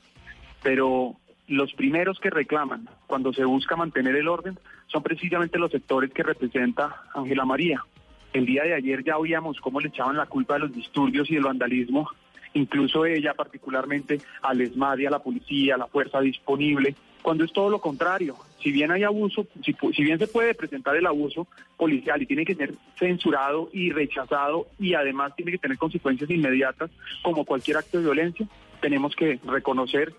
[0.61, 1.15] pero
[1.47, 6.23] los primeros que reclaman cuando se busca mantener el orden son precisamente los sectores que
[6.23, 7.83] representa Ángela María.
[8.31, 11.35] El día de ayer ya oíamos cómo le echaban la culpa de los disturbios y
[11.35, 12.09] del vandalismo,
[12.53, 17.53] incluso ella particularmente al ESMAD y a la policía, a la fuerza disponible, cuando es
[17.53, 18.35] todo lo contrario.
[18.61, 22.45] Si bien hay abuso, si, si, bien se puede presentar el abuso policial y tiene
[22.45, 26.89] que ser censurado y rechazado y además tiene que tener consecuencias inmediatas
[27.21, 28.47] como cualquier acto de violencia,
[28.81, 30.13] tenemos que reconocer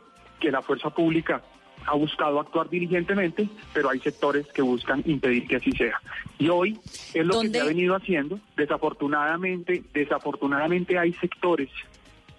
[0.45, 1.43] que la fuerza pública
[1.87, 5.99] ha buscado actuar diligentemente, pero hay sectores que buscan impedir que así sea.
[6.39, 6.79] Y hoy
[7.15, 8.39] es lo que se ha venido haciendo.
[8.55, 11.71] Desafortunadamente, desafortunadamente hay sectores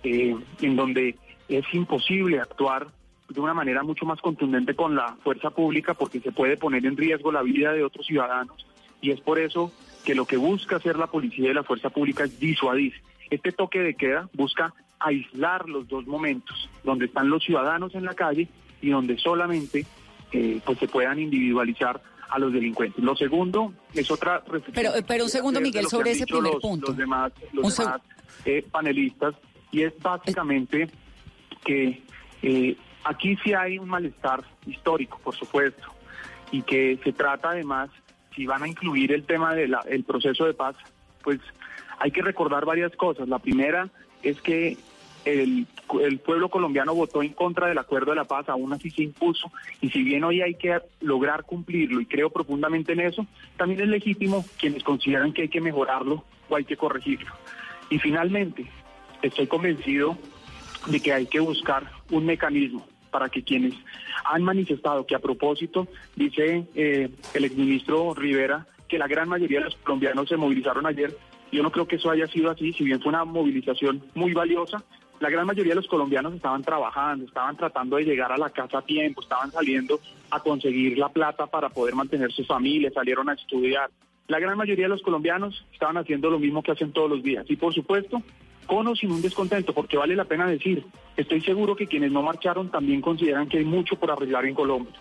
[0.03, 1.15] eh, en donde
[1.49, 2.87] es imposible actuar
[3.27, 6.95] de una manera mucho más contundente con la fuerza pública porque se puede poner en
[6.95, 8.67] riesgo la vida de otros ciudadanos
[9.01, 9.71] y es por eso
[10.05, 12.93] que lo que busca hacer la policía y la fuerza pública es disuadir.
[13.31, 18.13] Este toque de queda busca aislar los dos momentos, donde están los ciudadanos en la
[18.13, 18.47] calle
[18.81, 19.85] y donde solamente
[20.31, 23.03] eh, pues se puedan individualizar a los delincuentes.
[23.03, 24.73] Lo segundo es otra reflexión.
[24.73, 26.87] Pero, pero un segundo, Miguel, sobre ese primer punto.
[26.87, 28.01] Los demás, los demás
[28.45, 29.35] eh, panelistas
[29.71, 30.89] y es básicamente
[31.63, 32.01] que
[32.41, 35.87] eh, aquí sí hay un malestar histórico, por supuesto,
[36.51, 37.89] y que se trata además,
[38.35, 40.75] si van a incluir el tema del proceso de paz,
[41.25, 41.41] pues
[41.99, 43.27] hay que recordar varias cosas.
[43.27, 43.89] La primera
[44.23, 44.77] es que
[45.25, 45.65] el,
[46.23, 49.89] pueblo colombiano votó en contra del acuerdo de la paz, aún así se impuso, y
[49.89, 53.25] si bien hoy hay que lograr cumplirlo, y creo profundamente en eso,
[53.57, 57.33] también es legítimo quienes consideran que hay que mejorarlo o hay que corregirlo.
[57.89, 58.67] Y finalmente,
[59.23, 60.15] estoy convencido
[60.87, 63.73] de que hay que buscar un mecanismo para que quienes
[64.25, 69.65] han manifestado que a propósito, dice eh, el exministro Rivera, que la gran mayoría de
[69.65, 71.13] los colombianos se movilizaron ayer.
[71.51, 74.81] Yo no creo que eso haya sido así, si bien fue una movilización muy valiosa,
[75.19, 78.77] la gran mayoría de los colombianos estaban trabajando, estaban tratando de llegar a la casa
[78.77, 79.99] a tiempo, estaban saliendo
[80.31, 83.89] a conseguir la plata para poder mantener sus familias, salieron a estudiar.
[84.29, 87.45] La gran mayoría de los colombianos estaban haciendo lo mismo que hacen todos los días.
[87.49, 88.21] Y por supuesto,
[88.65, 90.85] con o sin un descontento, porque vale la pena decir,
[91.17, 94.93] estoy seguro que quienes no marcharon también consideran que hay mucho por arreglar en Colombia.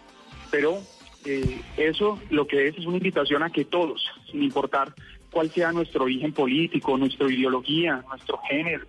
[0.50, 0.78] Pero
[1.24, 4.94] eh, eso lo que es es una invitación a que todos, sin importar
[5.30, 8.86] cuál sea nuestro origen político, nuestra ideología, nuestro género,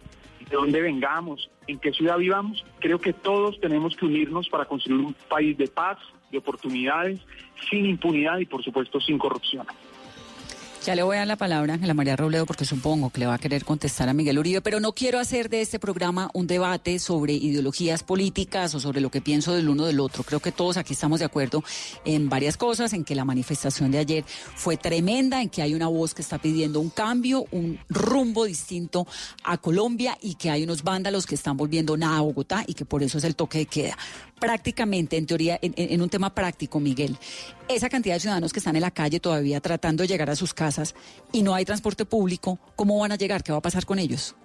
[0.49, 5.01] de dónde vengamos, en qué ciudad vivamos, creo que todos tenemos que unirnos para construir
[5.01, 5.97] un país de paz,
[6.31, 7.19] de oportunidades,
[7.69, 9.65] sin impunidad y por supuesto sin corrupción.
[10.85, 13.25] Ya le voy a dar la palabra a Ángela María Robledo porque supongo que le
[13.25, 16.45] va a querer contestar a Miguel Uribe, pero no quiero hacer de este programa un
[16.45, 20.21] debate sobre ideologías políticas o sobre lo que pienso del uno del otro.
[20.21, 21.63] Creo que todos aquí estamos de acuerdo
[22.05, 25.87] en varias cosas, en que la manifestación de ayer fue tremenda, en que hay una
[25.87, 29.07] voz que está pidiendo un cambio, un rumbo distinto
[29.43, 33.01] a Colombia y que hay unos vándalos que están volviendo a Bogotá y que por
[33.01, 33.97] eso es el toque de queda
[34.39, 37.17] prácticamente, en teoría, en, un tema práctico, Miguel,
[37.67, 40.53] esa cantidad de ciudadanos que están en la calle todavía tratando de llegar a sus
[40.53, 40.95] casas
[41.31, 43.43] y no hay transporte público, ¿cómo van a llegar?
[43.43, 44.35] ¿Qué va a pasar con ellos?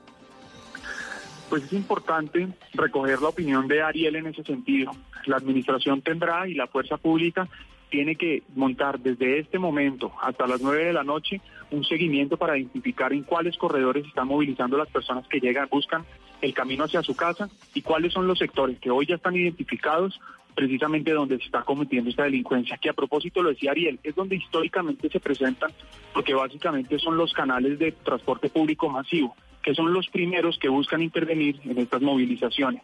[1.48, 4.92] Pues es importante recoger la opinión de Ariel en ese sentido.
[5.26, 7.48] La administración tendrá y la fuerza pública
[7.90, 11.40] tiene que montar desde este momento hasta las nueve de la noche
[11.72, 16.04] un seguimiento para identificar en cuáles corredores están movilizando las personas que llegan, buscan
[16.40, 20.20] el camino hacia su casa y cuáles son los sectores que hoy ya están identificados
[20.54, 24.36] precisamente donde se está cometiendo esta delincuencia, que a propósito lo decía Ariel, es donde
[24.36, 25.70] históricamente se presentan,
[26.12, 31.02] porque básicamente son los canales de transporte público masivo, que son los primeros que buscan
[31.02, 32.82] intervenir en estas movilizaciones.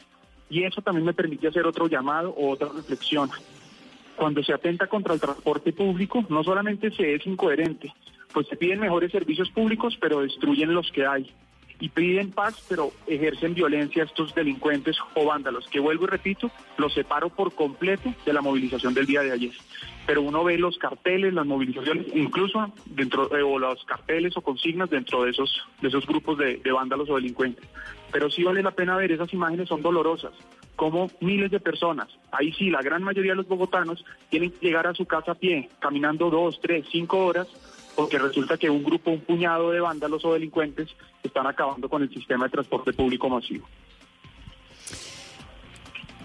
[0.48, 3.30] Y eso también me permite hacer otro llamado o otra reflexión.
[4.16, 7.92] Cuando se atenta contra el transporte público, no solamente se es incoherente,
[8.32, 11.30] pues se piden mejores servicios públicos, pero destruyen los que hay
[11.78, 16.50] y piden paz, pero ejercen violencia a estos delincuentes o vándalos, que vuelvo y repito,
[16.78, 19.52] los separo por completo de la movilización del día de ayer.
[20.06, 24.88] Pero uno ve los carteles, las movilizaciones, incluso dentro de o los carteles o consignas
[24.88, 27.64] dentro de esos, de esos grupos de, de vándalos o delincuentes.
[28.12, 30.32] Pero sí vale la pena ver, esas imágenes son dolorosas,
[30.76, 34.86] como miles de personas, ahí sí, la gran mayoría de los bogotanos tienen que llegar
[34.86, 37.48] a su casa a pie, caminando dos, tres, cinco horas
[37.96, 40.88] porque resulta que un grupo, un puñado de vándalos o delincuentes
[41.22, 43.66] están acabando con el sistema de transporte público masivo.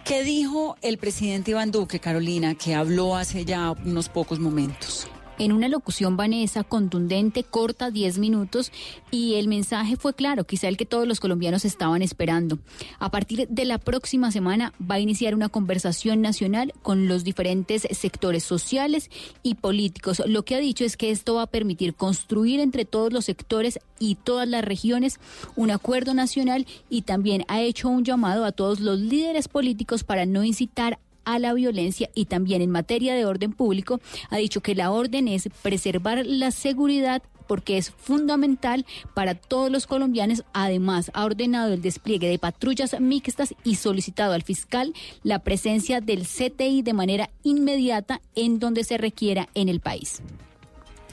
[0.05, 5.07] ¿Qué dijo el presidente Iván Duque, Carolina, que habló hace ya unos pocos momentos?
[5.41, 8.71] En una locución vanesa, contundente, corta, 10 minutos,
[9.09, 12.59] y el mensaje fue claro, quizá el que todos los colombianos estaban esperando.
[12.99, 17.87] A partir de la próxima semana va a iniciar una conversación nacional con los diferentes
[17.89, 19.09] sectores sociales
[19.41, 20.21] y políticos.
[20.27, 23.79] Lo que ha dicho es que esto va a permitir construir entre todos los sectores
[23.97, 25.19] y todas las regiones
[25.55, 30.27] un acuerdo nacional y también ha hecho un llamado a todos los líderes políticos para
[30.27, 34.75] no incitar a la violencia y también en materia de orden público ha dicho que
[34.75, 40.45] la orden es preservar la seguridad porque es fundamental para todos los colombianos.
[40.53, 46.25] Además, ha ordenado el despliegue de patrullas mixtas y solicitado al fiscal la presencia del
[46.25, 50.21] CTI de manera inmediata en donde se requiera en el país.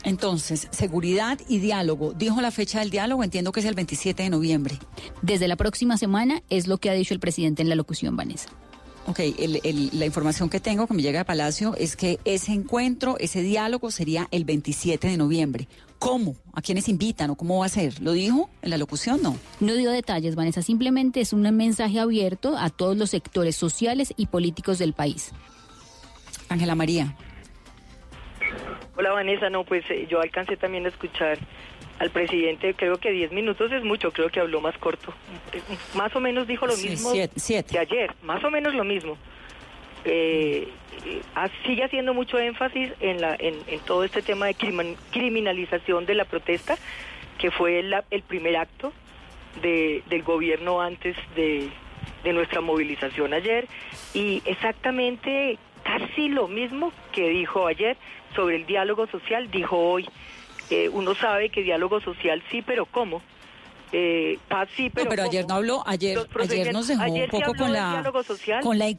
[0.05, 2.13] Entonces, seguridad y diálogo.
[2.13, 4.79] Dijo la fecha del diálogo, entiendo que es el 27 de noviembre.
[5.23, 8.49] Desde la próxima semana es lo que ha dicho el presidente en la locución, Vanessa.
[9.09, 9.21] Ok,
[9.95, 13.91] la información que tengo que me llega a Palacio es que ese encuentro, ese diálogo
[13.91, 15.67] sería el 27 de noviembre.
[15.99, 16.37] ¿Cómo?
[16.53, 18.03] ¿A quiénes invitan o cómo va a ser?
[18.03, 19.23] ¿Lo dijo en la locución?
[19.23, 19.39] No.
[19.61, 20.61] No dio detalles, Vanessa.
[20.61, 25.33] Simplemente es un mensaje abierto a todos los sectores sociales y políticos del país.
[26.51, 27.17] Ángela María.
[28.95, 31.39] Hola Vanessa, no, pues eh, yo alcancé también a escuchar
[31.99, 35.13] al presidente, creo que 10 minutos es mucho, creo que habló más corto.
[35.95, 39.17] Más o menos dijo lo mismo que ayer, más o menos lo mismo.
[40.05, 40.69] Eh,
[41.05, 41.23] eh,
[41.67, 44.55] sigue haciendo mucho énfasis en, la, en, todo este tema de
[45.11, 46.77] criminalización de la protesta,
[47.37, 48.93] que fue el primer acto
[49.61, 51.69] de, del gobierno antes de,
[52.23, 53.67] de nuestra movilización ayer,
[54.15, 57.97] y exactamente casi lo mismo que dijo ayer
[58.37, 60.09] sobre el diálogo social, dijo hoy
[60.71, 63.23] eh, uno sabe que diálogo social sí, pero ¿cómo?
[63.93, 67.73] Eh, paz sí, pero, pero ayer no habló, ayer, ayer nos dejó un poco con
[67.73, 68.13] la,
[68.63, 68.93] con la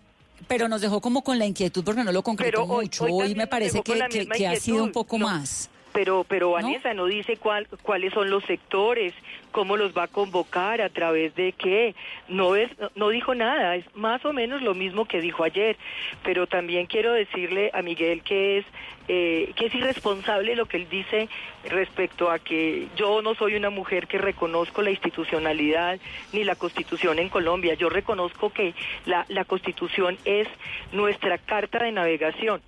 [0.47, 3.05] pero nos dejó como con la inquietud porque no lo concretó mucho.
[3.05, 5.69] Hoy, me parece que, que, ha sido un poco más.
[5.93, 7.05] Pero, pero Vanessa ¿No?
[7.05, 9.13] dice cuál, cuáles son los sectores,
[9.51, 11.95] cómo los va a convocar, a través de qué.
[12.27, 15.77] No es, no dijo nada, es más o menos lo mismo que dijo ayer.
[16.23, 18.65] Pero también quiero decirle a Miguel que es
[19.11, 21.29] eh, que es irresponsable lo que él dice
[21.67, 25.99] respecto a que yo no soy una mujer que reconozco la institucionalidad
[26.31, 27.73] ni la constitución en Colombia.
[27.73, 28.75] Yo reconozco que
[29.07, 30.47] la, la constitución es
[30.91, 32.61] nuestra carta de navegación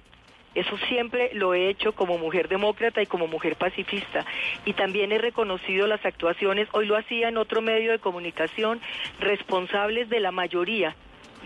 [0.54, 4.26] eso siempre lo he hecho como mujer demócrata y como mujer pacifista.
[4.66, 8.82] Y también he reconocido las actuaciones, hoy lo hacía en otro medio de comunicación,
[9.20, 10.96] responsables de la mayoría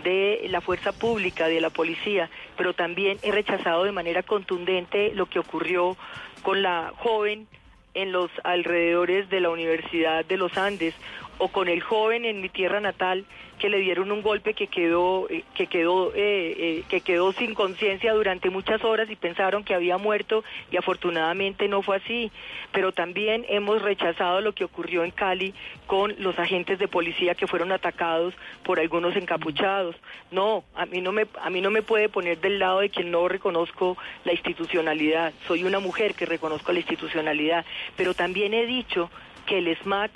[0.02, 5.26] de la fuerza pública, de la policía, pero también he rechazado de manera contundente lo
[5.26, 5.96] que ocurrió
[6.42, 7.46] con la joven
[7.94, 10.94] en los alrededores de la Universidad de los Andes
[11.38, 13.24] o con el joven en mi tierra natal
[13.58, 17.54] que le dieron un golpe que quedó eh, que quedó eh, eh, que quedó sin
[17.54, 22.30] conciencia durante muchas horas y pensaron que había muerto y afortunadamente no fue así.
[22.72, 25.54] Pero también hemos rechazado lo que ocurrió en Cali
[25.86, 29.96] con los agentes de policía que fueron atacados por algunos encapuchados.
[30.30, 33.10] No a mí no me a mí no me puede poner del lado de quien
[33.10, 35.32] no reconozco la institucionalidad.
[35.46, 37.64] Soy una mujer que reconozco la institucionalidad.
[37.96, 39.10] Pero también he dicho
[39.46, 40.10] que el SMAT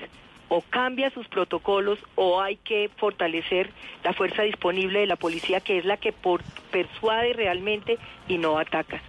[0.51, 3.71] o cambia sus protocolos o hay que fortalecer
[4.03, 8.59] la fuerza disponible de la policía que es la que por, persuade realmente y no
[8.59, 9.01] ataca.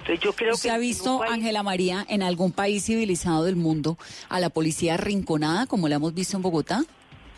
[0.00, 3.96] Entonces yo creo ¿Se ha visto, Ángela María, en algún país civilizado del mundo
[4.28, 6.82] a la policía rinconada como la hemos visto en Bogotá?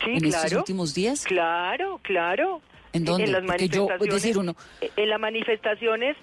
[0.04, 1.24] Sí, en estos últimos días.
[1.24, 2.60] Claro, claro.
[2.92, 3.24] ¿En dónde?
[3.24, 4.56] En las manifestaciones, decir, uno...
[4.80, 6.16] en las manifestaciones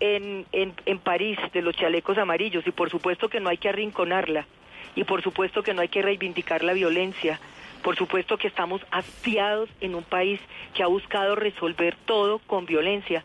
[0.00, 3.68] en, en, en París de los chalecos amarillos y por supuesto que no hay que
[3.68, 4.46] arrinconarla
[4.94, 7.40] y por supuesto que no hay que reivindicar la violencia.
[7.82, 10.40] Por supuesto que estamos hastiados en un país
[10.74, 13.22] que ha buscado resolver todo con violencia,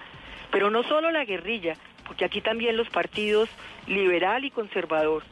[0.52, 3.49] pero no solo la guerrilla, porque aquí también los partidos
[3.88, 5.23] liberal y conservador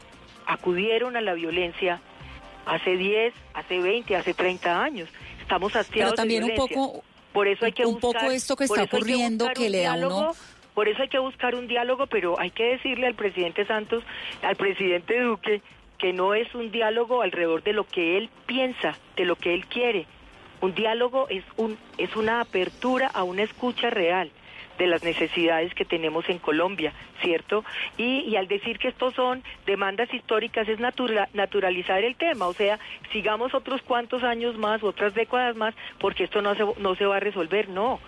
[0.47, 2.01] acudieron a la violencia
[2.65, 5.09] hace 10, hace 20, hace 30 años.
[5.39, 8.83] Estamos hastiados pero también un poco por eso hay que un poco esto que está
[8.83, 10.33] ocurriendo que, le da uno
[10.73, 14.03] por eso hay que buscar un diálogo, pero hay que decirle al presidente Santos,
[14.41, 15.61] al presidente Duque,
[16.01, 19.67] que no es un diálogo alrededor de lo que él piensa, de lo que él
[19.67, 20.07] quiere.
[20.59, 24.31] Un diálogo es, un, es una apertura a una escucha real
[24.77, 27.63] de las necesidades que tenemos en Colombia, ¿cierto?
[27.97, 32.79] Y, y al decir que estos son demandas históricas es naturalizar el tema, o sea,
[33.11, 37.17] sigamos otros cuantos años más, otras décadas más, porque esto no se, no se va
[37.17, 37.99] a resolver, no.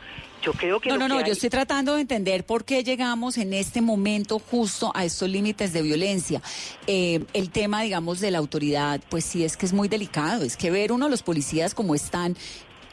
[0.44, 3.54] Yo creo que no, no, no, yo estoy tratando de entender por qué llegamos en
[3.54, 6.42] este momento justo a estos límites de violencia.
[6.86, 10.44] Eh, el tema, digamos, de la autoridad, pues sí es que es muy delicado.
[10.44, 12.36] Es que ver uno a los policías como están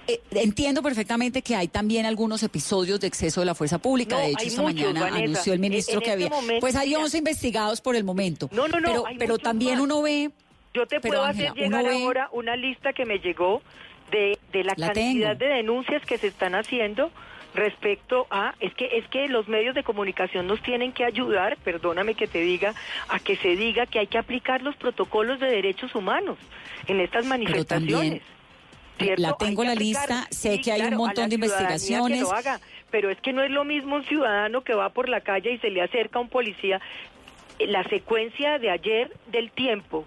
[0.09, 4.17] eh, entiendo perfectamente que hay también algunos episodios de exceso de la fuerza pública.
[4.17, 5.25] No, de hecho, esta muchos, mañana Vanessa.
[5.25, 6.29] anunció el ministro En que este había.
[6.31, 7.01] momento, pues hay mira.
[7.01, 8.49] 11 investigados por el momento.
[8.53, 9.83] No, no, no, Pero, también más.
[9.85, 10.31] uno ve.
[10.75, 13.63] Yo te Pero, puedo Ángela, hacer llegar ve- ahora una lista que me llegó
[14.11, 15.53] de, de la, La cantidad tengo.
[15.53, 17.11] de denuncias que se están haciendo
[17.55, 22.15] respecto a es que es que los medios de comunicación nos tienen que ayudar, perdóname
[22.15, 22.75] que te diga,
[23.09, 26.39] a que se diga que hay que aplicar los protocolos de derechos humanos
[26.87, 28.23] en estas Pero también manifestaciones.
[29.05, 29.23] ¿Cierto?
[29.23, 32.21] la tengo la lista, sé sí, que hay un claro, montón de ciudadanía que investigaciones.
[32.21, 35.21] lo haga, pero es que no es lo mismo un ciudadano que va por la
[35.21, 36.81] calle y se le acerca a un policía.
[37.59, 40.07] La secuencia de ayer del tiempo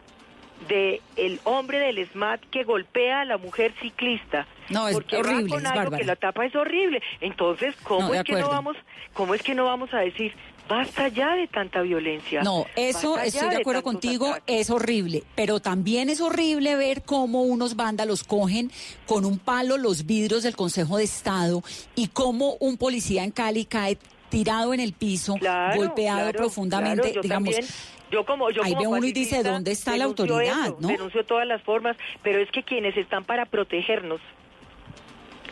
[0.68, 4.48] de el hombre del SMAT que golpea a la mujer ciclista.
[4.70, 7.02] No, es porque va horrible, con algo que la tapa es horrible.
[7.22, 8.78] Entonces, ¿cómo No, es que no vamos,
[9.14, 10.34] cómo es que no vamos a decir
[10.68, 12.41] basta ya de tanta violencia?
[12.43, 14.61] No, eso estoy de acuerdo contigo, ataques.
[14.61, 18.72] es horrible, pero también es horrible ver cómo unos vándalos cogen
[19.05, 21.64] con un palo los vidrios del Consejo de Estado
[21.95, 23.97] y cómo un policía en Cali cae
[24.30, 27.53] tirado en el piso, Claro, golpeado claro, profundamente, claro, yo digamos.
[27.53, 27.74] también,
[28.11, 30.88] yo como yo ahí como ve uno y dice, ¿dónde está la autoridad, eso, no?
[30.88, 34.22] Denuncio todas las formas, pero es que quienes están para protegernos,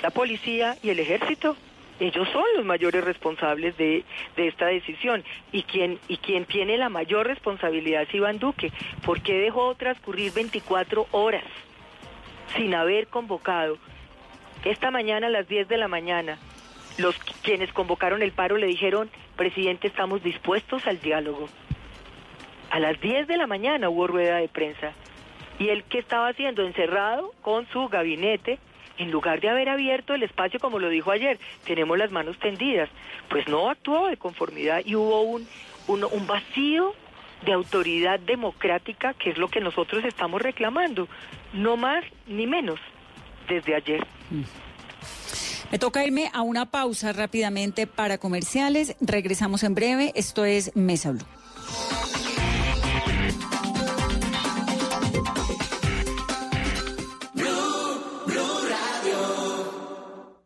[0.02, 1.56] la policía y el ejército,
[2.02, 4.04] ellos son los mayores responsables de,
[4.36, 5.24] esta decisión.
[5.52, 8.72] Y quien, y tiene la mayor responsabilidad es Iván Duque.
[9.06, 11.44] ¿Por qué dejó transcurrir 24 horas
[12.56, 13.78] sin haber convocado?
[14.66, 16.40] Esta mañana a las 10 de la mañana,
[16.98, 21.50] los quienes convocaron el paro le dijeron, presidente, estamos dispuestos al diálogo.
[22.72, 24.94] A las 10 de la mañana hubo rueda de prensa.
[25.60, 26.64] ¿Y él qué estaba haciendo?
[26.64, 28.58] Encerrado con su gabinete,
[29.02, 32.90] en lugar de haber abierto el espacio, como lo dijo ayer, tenemos las manos tendidas.
[33.30, 35.48] Pues no actuó de conformidad y hubo un,
[35.88, 36.94] un, vacío
[37.44, 41.08] de autoridad democrática, que es lo que nosotros estamos reclamando.
[41.54, 42.80] No más ni menos
[43.50, 44.06] desde ayer.
[45.72, 48.96] Me toca irme a una pausa rápidamente para comerciales.
[49.02, 50.12] Regresamos en breve.
[50.16, 51.26] Esto es Mesa Blue.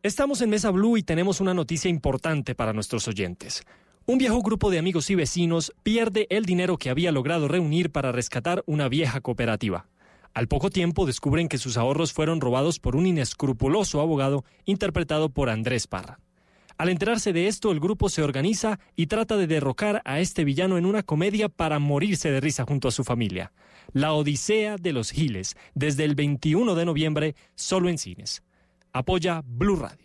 [0.06, 3.64] Estamos en Mesa Blue y tenemos una noticia importante para nuestros oyentes.
[4.06, 8.12] Un viejo grupo de amigos y vecinos pierde el dinero que había logrado reunir para
[8.12, 9.88] rescatar una vieja cooperativa.
[10.36, 15.49] Al poco tiempo descubren que sus ahorros fueron robados por un inescrupuloso abogado interpretado por
[15.49, 16.20] Andrés Parra.
[16.78, 20.78] Al enterarse de esto, el grupo se organiza y trata de derrocar a este villano
[20.78, 23.53] en una comedia para morirse de risa junto a su familia.
[23.91, 28.43] La Odisea de los Giles, desde el 21 de noviembre, solo en cines.
[28.96, 30.05] Apoya Blue Radio.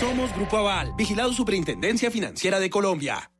[0.00, 3.30] Somos Grupo Aval, vigilado Superintendencia Financiera de Colombia.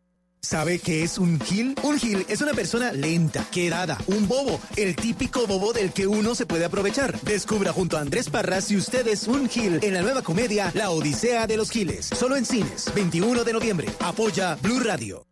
[0.46, 1.74] ¿Sabe qué es un gil?
[1.82, 6.36] Un gil es una persona lenta, quedada, un bobo, el típico bobo del que uno
[6.36, 7.20] se puede aprovechar.
[7.22, 10.90] Descubra junto a Andrés Parra si usted es un gil en la nueva comedia La
[10.90, 12.06] Odisea de los Giles.
[12.06, 13.88] Solo en cines, 21 de noviembre.
[13.98, 15.26] Apoya Blue Radio.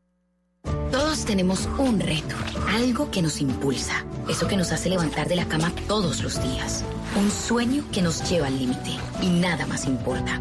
[0.90, 2.34] Todos tenemos un reto,
[2.68, 6.84] algo que nos impulsa, eso que nos hace levantar de la cama todos los días,
[7.16, 8.90] un sueño que nos lleva al límite
[9.22, 10.40] y nada más importa.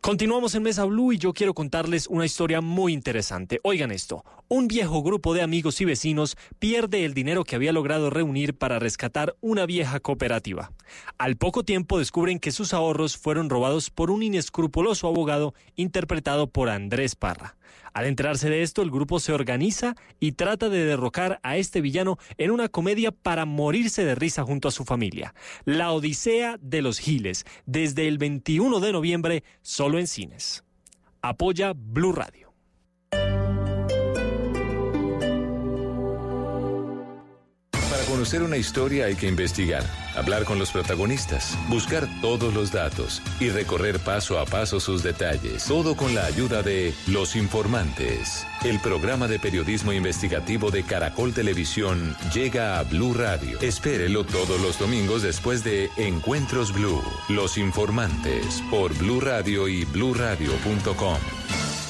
[0.00, 3.60] Continuamos en Mesa Blue y yo quiero contarles una historia muy interesante.
[3.64, 8.08] Oigan esto, un viejo grupo de amigos y vecinos pierde el dinero que había logrado
[8.08, 10.70] reunir para rescatar una vieja cooperativa.
[11.18, 16.70] Al poco tiempo descubren que sus ahorros fueron robados por un inescrupuloso abogado interpretado por
[16.70, 17.57] Andrés Parra.
[17.92, 22.18] Al enterarse de esto, el grupo se organiza y trata de derrocar a este villano
[22.36, 25.34] en una comedia para morirse de risa junto a su familia.
[25.64, 30.64] La Odisea de los Giles, desde el 21 de noviembre, solo en cines.
[31.22, 32.48] Apoya Blue Radio.
[37.70, 39.82] Para conocer una historia hay que investigar,
[40.16, 45.64] hablar con los protagonistas, buscar todos los datos y recorrer paso a paso sus detalles.
[45.64, 48.46] Todo con la ayuda de Los Informantes.
[48.64, 53.60] El programa de periodismo investigativo de Caracol Televisión llega a Blue Radio.
[53.60, 57.02] Espérelo todos los domingos después de Encuentros Blue.
[57.28, 61.18] Los Informantes por Blue Radio y bluradio.com.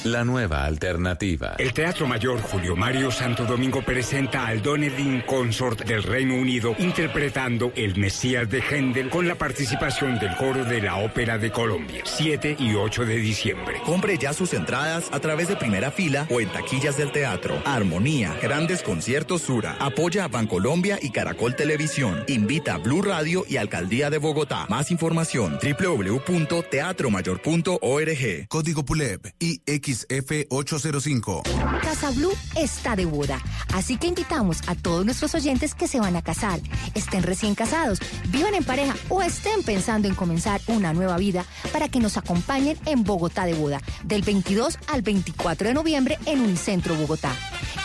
[0.05, 1.55] La nueva alternativa.
[1.57, 7.73] El Teatro Mayor Julio Mario Santo Domingo presenta al Donedin Consort del Reino Unido interpretando
[7.75, 12.55] El Mesías de Händel con la participación del coro de la Ópera de Colombia, 7
[12.57, 13.79] y 8 de diciembre.
[13.85, 17.61] Compre ya sus entradas a través de primera fila o en taquillas del teatro.
[17.65, 19.77] Armonía, grandes conciertos Sura.
[19.79, 22.23] Apoya a Bancolombia y Caracol Televisión.
[22.27, 24.65] Invita a Blue Radio y Alcaldía de Bogotá.
[24.69, 28.47] Más información www.teatromayor.org.
[28.47, 31.43] Código PULEB y XF805.
[31.83, 33.39] Casa Blue está de boda,
[33.75, 36.59] así que invitamos a todos nuestros oyentes que se van a casar,
[36.95, 37.98] estén recién casados,
[38.29, 42.77] vivan en pareja o estén pensando en comenzar una nueva vida para que nos acompañen
[42.85, 47.33] en Bogotá de boda, del 22 al 24 de noviembre en Unicentro Bogotá.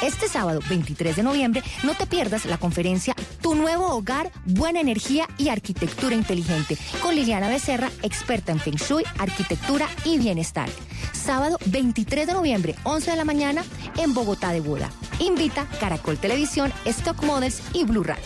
[0.02, 5.28] Este sábado 23 de noviembre no te pierdas la conferencia Tu nuevo hogar, buena energía
[5.38, 10.68] y arquitectura inteligente con Liliana Becerra, experta en Feng Shui, arquitectura y bienestar.
[11.12, 13.64] Sábado 23 de noviembre, 11 de la mañana,
[13.96, 14.90] en Bogotá de Boda.
[15.20, 18.24] Invita Caracol Televisión, Stock Models y Blue Radio.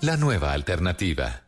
[0.00, 1.42] La nueva alternativa.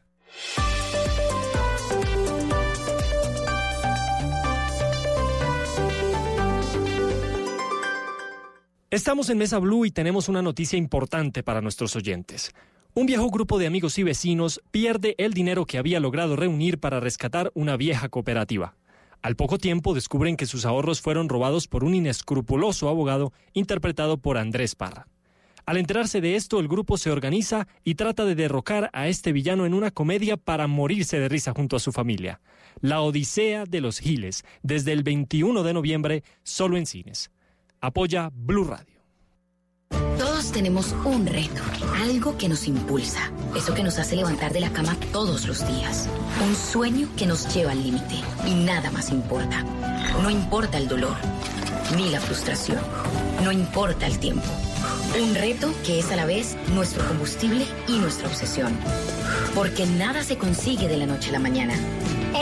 [8.91, 12.53] Estamos en Mesa Blue y tenemos una noticia importante para nuestros oyentes.
[12.93, 17.01] Un viejo grupo de amigos y vecinos pierde el dinero que había logrado reunir para
[17.01, 18.77] rescatar una vieja cooperativa.
[19.23, 24.37] Al poco tiempo descubren que sus ahorros fueron robados por un inescrupuloso abogado interpretado por
[24.37, 25.07] Andrés Parra.
[25.69, 29.67] Al enterarse de esto, el grupo se organiza y trata de derrocar a este villano
[29.67, 32.41] en una comedia para morirse de risa junto a su familia.
[32.81, 37.31] La Odisea de los Giles, desde el 21 de noviembre, solo en cines.
[37.83, 39.03] Apoya Blue Radio.
[40.19, 41.61] Todos tenemos un reto,
[41.97, 46.09] algo que nos impulsa, eso que nos hace levantar de la cama todos los días,
[46.49, 48.15] un sueño que nos lleva al límite
[48.47, 49.63] y nada más importa.
[50.23, 51.19] No importa el dolor,
[51.95, 52.81] ni la frustración,
[53.45, 54.49] no importa el tiempo.
[55.17, 58.77] Un reto que es a la vez nuestro combustible y nuestra obsesión.
[59.55, 61.75] Porque nada se consigue de la noche a la mañana.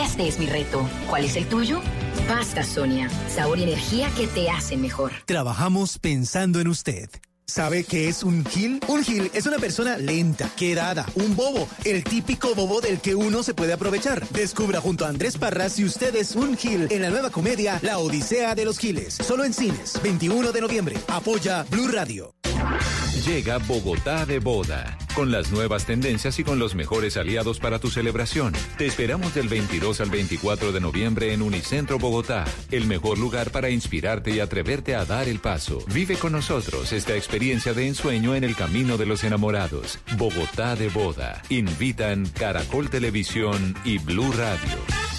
[0.02, 0.88] Este es mi reto.
[1.08, 1.80] ¿Cuál es el tuyo?
[2.28, 3.08] Pasta Sonia.
[3.28, 5.12] Sabor y energía que te hacen mejor.
[5.26, 7.08] Trabajamos pensando en usted.
[7.48, 8.80] ¿Sabe qué es un gil?
[8.88, 13.44] Un gil es una persona lenta, quedada, un bobo, el típico bobo del que uno
[13.44, 14.28] se puede aprovechar.
[14.30, 17.98] Descubra junto a Andrés Parras si usted es un gil en la nueva comedia La
[17.98, 19.14] Odisea de los Giles.
[19.14, 20.96] Solo en cines, 21 de noviembre.
[21.06, 22.34] Apoya Blue Radio.
[23.26, 27.88] Llega Bogotá de Boda, con las nuevas tendencias y con los mejores aliados para tu
[27.90, 28.52] celebración.
[28.78, 33.68] Te esperamos del 22 al 24 de noviembre en Unicentro Bogotá, el mejor lugar para
[33.70, 35.84] inspirarte y atreverte a dar el paso.
[35.92, 39.98] Vive con nosotros esta experiencia de ensueño en el camino de los enamorados.
[40.16, 41.42] Bogotá de Boda.
[41.48, 45.15] Invitan Caracol Televisión y Blue Radio.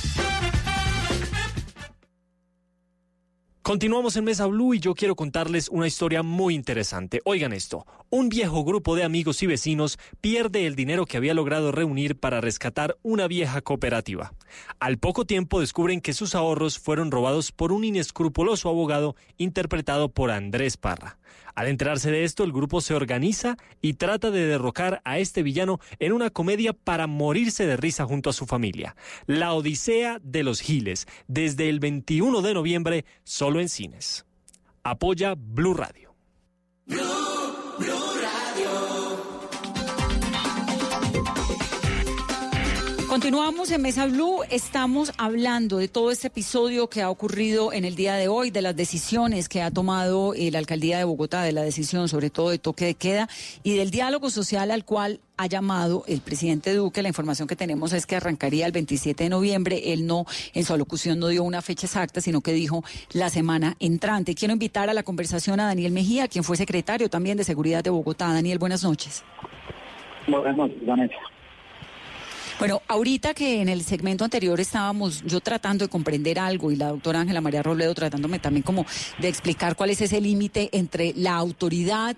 [3.67, 7.19] Continuamos en Mesa Blue y yo quiero contarles una historia muy interesante.
[7.25, 11.73] Oigan esto, un viejo grupo de amigos y vecinos pierde el dinero que había logrado
[11.73, 14.31] reunir para rescatar una vieja cooperativa.
[14.79, 20.31] Al poco tiempo descubren que sus ahorros fueron robados por un inescrupuloso abogado interpretado por
[20.31, 21.17] Andrés Parra.
[21.57, 25.79] Al enterarse de esto, el grupo se organiza y trata de derrocar a este villano
[25.97, 28.95] en una comedia para morirse de risa junto a su familia.
[29.25, 34.27] La Odisea de los Giles, desde el 21 de noviembre, solo en cines.
[34.83, 36.13] Apoya Blue Radio.
[43.17, 47.95] Continuamos en Mesa Blue, estamos hablando de todo este episodio que ha ocurrido en el
[47.95, 51.51] día de hoy, de las decisiones que ha tomado eh, la alcaldía de Bogotá, de
[51.51, 53.27] la decisión sobre todo de toque de queda
[53.63, 57.01] y del diálogo social al cual ha llamado el presidente Duque.
[57.01, 59.93] La información que tenemos es que arrancaría el 27 de noviembre.
[59.93, 63.77] Él no, en su alocución no dio una fecha exacta, sino que dijo la semana
[63.79, 64.35] entrante.
[64.35, 67.89] Quiero invitar a la conversación a Daniel Mejía, quien fue secretario también de Seguridad de
[67.89, 68.31] Bogotá.
[68.31, 69.23] Daniel, buenas noches.
[70.27, 71.15] Buenas noches, Vanessa.
[72.59, 76.87] Bueno, ahorita que en el segmento anterior estábamos yo tratando de comprender algo y la
[76.87, 78.83] doctora Ángela María Robledo tratándome también como
[79.19, 82.17] de explicar cuál es ese límite entre la autoridad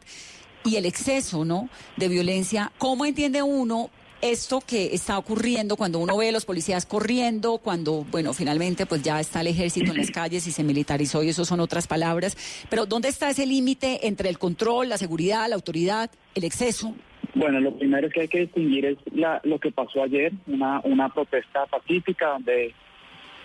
[0.64, 1.70] y el exceso, ¿no?
[1.98, 2.72] De violencia.
[2.78, 3.90] ¿Cómo entiende uno
[4.22, 9.02] esto que está ocurriendo cuando uno ve a los policías corriendo, cuando, bueno, finalmente pues
[9.02, 12.38] ya está el ejército en las calles y se militarizó y eso son otras palabras,
[12.70, 16.96] pero ¿dónde está ese límite entre el control, la seguridad, la autoridad, el exceso?
[17.36, 21.10] Bueno, lo primero que hay que distinguir es la, lo que pasó ayer, una, una
[21.10, 22.74] protesta pacífica donde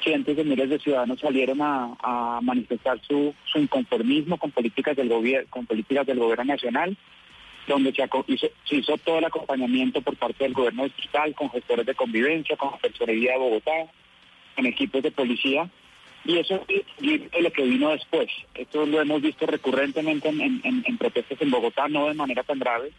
[0.03, 5.66] cientos de miles de ciudadanos salieron a, manifestar su, inconformismo con políticas del gobierno, con
[5.66, 6.97] políticas del gobierno nacional
[7.66, 11.87] donde se, hizo, se, hizo, todo el acompañamiento por parte del gobierno distrital, con gestores
[11.87, 13.87] de convivencia, con personería de Bogotá,
[14.55, 15.70] con equipos de policía.
[16.26, 18.28] Y eso es lo que vino después.
[18.55, 22.93] Esto lo hemos visto recurrentemente en, en, protestas en Bogotá, no de manera tan grave,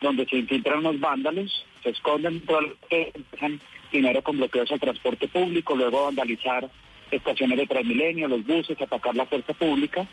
[0.00, 2.42] donde se infiltran unos vándalos, se esconden,
[2.90, 6.70] empiezan primero con bloqueos al transporte público, luego vandalizar
[7.10, 10.06] estaciones de Transmilenio, los buses, atacar la fuerza pública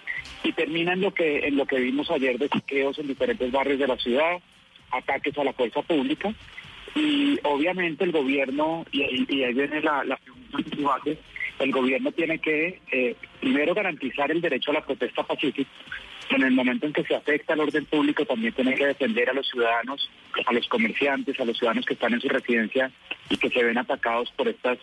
[0.44, 3.80] y termina en lo que en lo que vimos ayer de saqueos en diferentes barrios
[3.80, 4.40] de la ciudad,
[4.92, 6.34] ataques a la fuerza pública
[6.96, 10.20] y obviamente el gobierno y, ahí viene la, la
[11.60, 15.70] el gobierno tiene que eh, primero garantizar el derecho a la protesta pacífica.
[16.30, 19.34] En el momento en que se afecta al orden público, también tiene que defender a
[19.34, 20.10] los ciudadanos,
[20.46, 22.92] a los comerciantes, a los ciudadanos que están en su residencia
[23.30, 24.78] y que se ven atacados por estas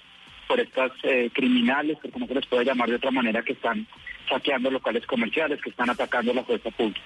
[0.48, 3.86] por estas eh, criminales, que como se les puede llamar de otra manera, que están
[4.28, 7.00] saqueando locales comerciales, que están atacando la fuerza pública.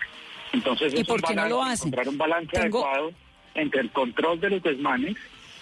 [0.52, 1.88] Entonces, ¿Y por qué no lo hacen?
[1.88, 3.12] Encontrar un balance adecuado
[3.54, 5.16] entre el control de los desmanes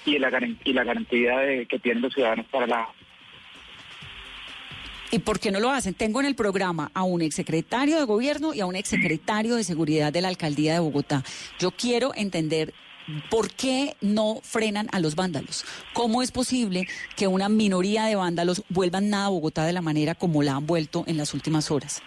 [0.04, 0.30] y la,
[0.64, 2.88] y la garantía de, que tienen los ciudadanos para la
[5.16, 5.94] ¿Y por qué no lo hacen?
[5.94, 10.12] Tengo en el programa a un exsecretario de gobierno y a un exsecretario de seguridad
[10.12, 11.24] de la alcaldía de Bogotá.
[11.58, 12.74] Yo quiero entender
[13.30, 15.64] ¿Por qué no frenan a los vándalos?
[15.92, 20.16] ¿Cómo es posible que una minoría de vándalos vuelvan nada a Bogotá de la manera
[20.16, 22.02] como la han vuelto en las últimas horas?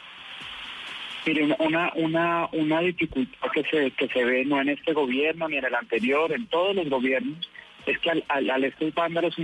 [1.25, 5.55] Miren, una, una, una dificultad que se, que se ve no en este gobierno ni
[5.55, 7.49] en el anterior, en todos los gobiernos,
[7.85, 9.35] es que al, al, estos vándalos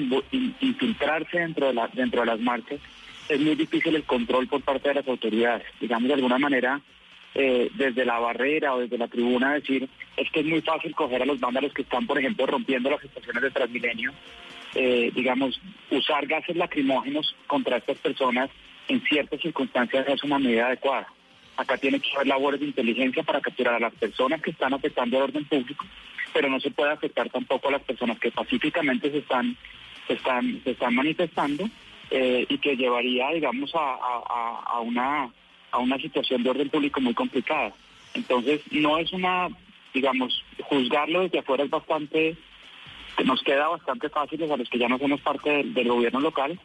[0.59, 2.79] infiltrarse dentro de, la, dentro de las marcas,
[3.29, 5.65] es muy difícil el control por parte de las autoridades.
[5.79, 6.81] Digamos, de alguna manera,
[7.33, 11.21] eh, desde la barrera o desde la tribuna decir es que es muy fácil coger
[11.21, 14.13] a los vándalos que están, por ejemplo, rompiendo las estaciones de Transmilenio,
[14.75, 15.59] eh, digamos,
[15.91, 18.49] usar gases lacrimógenos contra estas personas
[18.87, 21.07] en ciertas circunstancias es una medida adecuada.
[21.57, 25.17] Acá tiene que haber labores de inteligencia para capturar a las personas que están afectando
[25.17, 25.85] el orden público,
[26.33, 29.57] pero no se puede afectar tampoco a las personas que pacíficamente se están,
[30.07, 31.69] se están, se están manifestando
[32.11, 35.31] eh, y que llevaría, digamos, a una
[35.75, 37.73] a una situación de orden público muy complicada.
[38.13, 39.49] Entonces, no es una,
[39.93, 42.37] digamos, juzgarlo desde afuera es bastante,
[43.23, 46.57] nos queda bastante fácil a los que ya no somos parte del, gobierno local,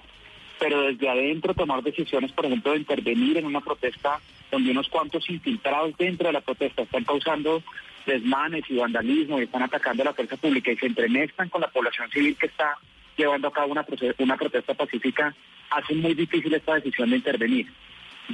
[0.60, 4.20] pero desde adentro tomar decisiones, por ejemplo, de intervenir en una protesta
[4.50, 7.62] donde unos cuantos infiltrados dentro de la protesta están causando
[8.06, 11.68] desmanes y vandalismo y están atacando a la fuerza pública y se entremezclan con la
[11.68, 12.76] población civil que está
[13.20, 13.86] llevando a cabo una,
[14.18, 15.34] una protesta pacífica,
[15.70, 17.66] hace muy difícil esta decisión de intervenir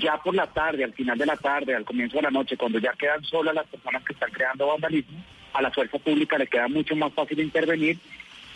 [0.01, 2.79] ya por la tarde, al final de la tarde, al comienzo de la noche, cuando
[2.79, 6.69] ya quedan solas las personas que están creando vandalismo, a la fuerza pública le queda
[6.69, 7.99] mucho más fácil intervenir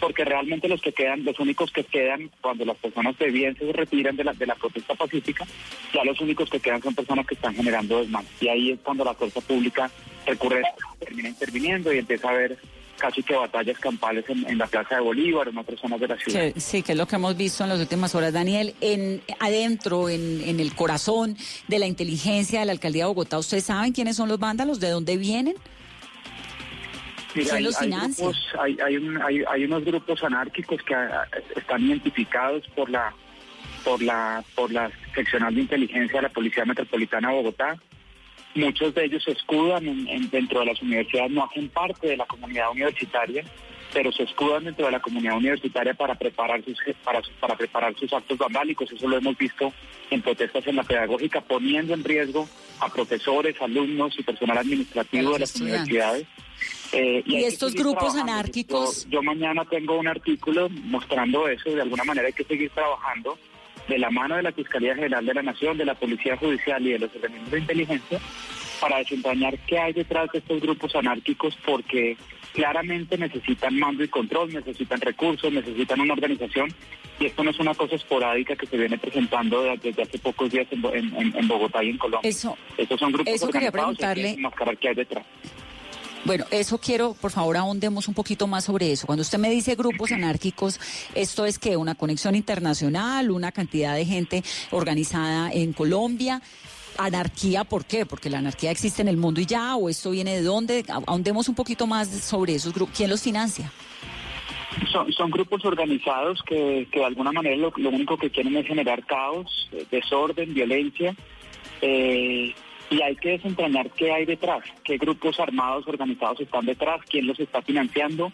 [0.01, 3.71] porque realmente los que quedan, los únicos que quedan cuando las personas de bien se
[3.71, 5.47] retiran de la, de la protesta pacífica,
[5.93, 8.31] ya los únicos que quedan son personas que están generando desmanes.
[8.41, 9.91] Y ahí es cuando la fuerza pública
[10.27, 10.63] recurre,
[10.99, 12.59] termina interviniendo y empieza a ver
[13.01, 16.53] casi que batallas campales en, la Plaza de Bolívar, en otras zonas de la ciudad.
[16.57, 18.33] Sí, que es lo que hemos visto en las últimas horas.
[18.33, 21.37] Daniel, en adentro, en, en el corazón
[21.67, 24.79] de la inteligencia de la Alcaldía de Bogotá, ¿ustedes saben quiénes son los vándalos?
[24.79, 25.57] ¿De dónde vienen?
[27.35, 27.67] Mira, hay,
[28.59, 33.15] hay, hay, hay, unos grupos anárquicos que ah, están identificados por la
[33.85, 37.77] por la por la seccional de inteligencia de la Policía Metropolitana de Bogotá
[38.55, 42.27] Muchos de ellos se escudan en, dentro de las universidades, no hacen parte de la
[42.27, 43.45] comunidad universitaria,
[43.93, 48.13] pero se escudan dentro de la comunidad universitaria para preparar sus para, para preparar sus
[48.13, 48.91] actos vandálicos.
[48.91, 49.73] Eso lo hemos visto
[50.11, 52.49] en protestas en la pedagógica, poniendo en riesgo
[52.81, 56.27] a profesores, alumnos y personal administrativo de las universidades.
[56.93, 59.07] Eh, y, estos grupos anárquicos.
[59.09, 61.71] yo, mañana tengo un artículo mostrando eso.
[61.71, 63.39] De alguna manera hay que seguir trabajando
[63.91, 66.93] de la mano de la Fiscalía General de la Nación, de la Policía Judicial y
[66.93, 68.21] de los elementos de inteligencia
[68.81, 72.17] para desentrañar qué hay detrás de estos grupos anárquicos porque
[72.55, 76.73] claramente necesitan mando y control, necesitan recursos, necesitan una organización
[77.19, 80.67] y esto no es una cosa esporádica que se viene presentando desde hace pocos días
[80.71, 82.31] en, Bogotá y en Colombia.
[82.31, 84.39] Eso, Estos son grupos eso quería preguntarle.
[84.81, 85.27] que hay detrás.
[86.25, 89.07] Bueno, eso quiero, por favor, ahondemos un poquito más sobre eso.
[89.07, 90.79] Cuando usted me dice grupos anárquicos,
[91.15, 96.43] ¿esto es que una conexión internacional, una cantidad de gente organizada en Colombia?
[96.99, 98.05] ¿Anarquía por qué?
[98.05, 100.85] Porque la anarquía existe en el mundo y ya, o esto viene de dónde?
[101.07, 102.95] Ahondemos un poquito más sobre esos grupos.
[102.95, 103.73] ¿Quién los financia?
[104.93, 108.67] Son, son grupos organizados que, que de alguna manera lo, lo único que quieren es
[108.67, 111.17] generar caos, eh, desorden, violencia.
[111.81, 112.55] Eh,
[112.91, 117.39] y hay que desentrañar qué hay detrás, qué grupos armados organizados están detrás, quién los
[117.39, 118.33] está financiando.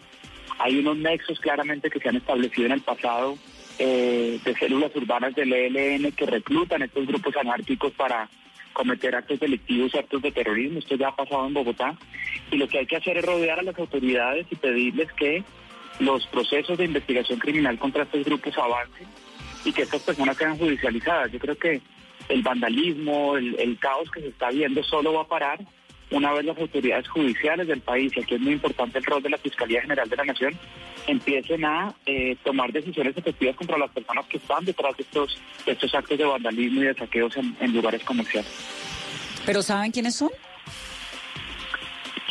[0.59, 3.37] Hay unos nexos claramente que se han establecido en el pasado
[3.77, 8.27] eh, de células urbanas del ELN que reclutan estos grupos anárquicos para
[8.73, 10.79] cometer actos delictivos, actos de terrorismo.
[10.79, 11.95] Esto ya ha pasado en Bogotá.
[12.51, 15.43] Y lo que hay que hacer es rodear a las autoridades y pedirles que
[15.99, 19.07] los procesos de investigación criminal contra estos grupos avancen
[19.65, 21.31] y que estas personas sean judicializadas.
[21.31, 21.81] Yo creo que
[22.29, 25.59] el vandalismo, el, caos que se está viendo solo va a parar
[26.11, 29.29] una vez las autoridades judiciales del país, y aquí es muy importante el rol de
[29.29, 30.53] la Fiscalía General de la Nación,
[31.05, 35.93] empiecen a eh, tomar decisiones efectivas contra las personas que están detrás de estos, estos
[35.93, 38.49] actos de vandalismo y de saqueos en, lugares comerciales.
[39.45, 40.29] ¿Pero saben quiénes son?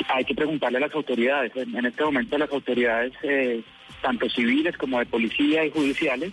[0.09, 1.53] Hay que preguntarle a las autoridades.
[1.57, 3.63] En, este momento las autoridades, eh,
[4.01, 6.33] tanto civiles como de policía y judiciales,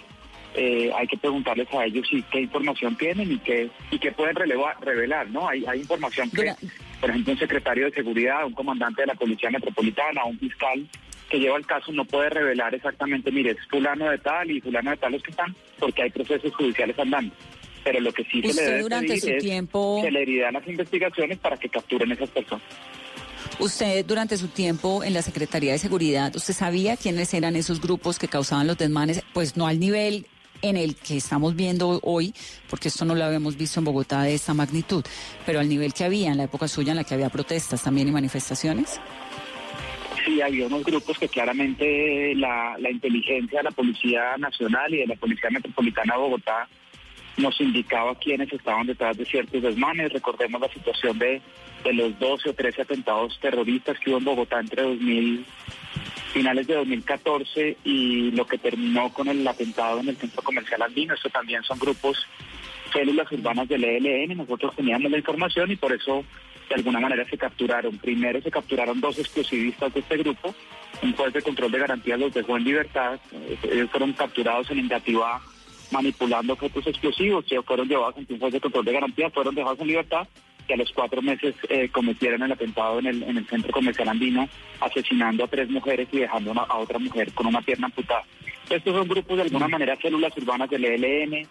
[0.56, 4.36] eh, hay que preguntarles a ellos si qué información tienen y qué y qué pueden
[4.36, 5.48] relevar, revelar, ¿no?
[5.48, 6.54] Hay, hay información que,
[7.02, 10.88] por ejemplo, un secretario de seguridad, un comandante de la policía metropolitana, un fiscal
[11.30, 14.92] que lleva el caso no puede revelar exactamente, mire, es fulano de tal y fulano
[14.92, 17.34] de tal los que están, porque hay procesos judiciales andando.
[17.84, 20.00] Pero lo que sí se le debe durante su tiempo...
[20.04, 22.64] celeridad en las investigaciones para que capturen esas personas.
[23.60, 28.20] Usted durante su tiempo en la Secretaría de Seguridad, ¿usted sabía quiénes eran esos grupos
[28.20, 29.24] que causaban los desmanes?
[29.34, 30.28] Pues no al nivel
[30.64, 32.34] en el que estamos viendo hoy,
[32.70, 35.04] porque esto no lo habíamos visto en Bogotá de esta magnitud,
[35.46, 38.08] pero al nivel que había en la época suya en la que había protestas también
[38.08, 39.00] y manifestaciones?
[40.26, 45.16] Sí, había unos grupos que claramente la, inteligencia de la Policía Nacional y de la
[45.16, 46.68] Policía Metropolitana de Bogotá
[47.36, 50.14] nos indicaba quiénes estaban detrás de ciertos desmanes.
[50.14, 51.42] Recordemos la situación de,
[51.84, 55.46] de los 12 o 13 atentados terroristas que hubo en Bogotá entre 2000
[56.34, 61.14] finales de 2014 y lo que terminó con el atentado en el centro comercial andino.
[61.14, 62.18] Esto también son grupos,
[62.92, 64.36] células urbanas del ELN.
[64.38, 66.26] Nosotros teníamos la información y por eso
[66.68, 67.98] de alguna manera se capturaron.
[68.00, 70.54] Primero se capturaron dos explosivistas de este grupo.
[71.04, 73.20] Un juez de control de garantías los dejó en libertad.
[73.64, 75.40] Ellos fueron capturados en negativa
[75.92, 77.46] manipulando objetos explosivos.
[77.48, 80.28] Ellos fueron llevados ante un juez de control de garantías, fueron dejados en libertad
[80.68, 84.10] que a los cuatro meses eh, cometieron el atentado en el, en el centro comercial
[84.10, 84.48] andino,
[84.80, 88.24] asesinando a tres mujeres y dejando a otra mujer con una pierna amputada.
[88.70, 91.48] Estos son grupos de alguna manera células urbanas del ELN.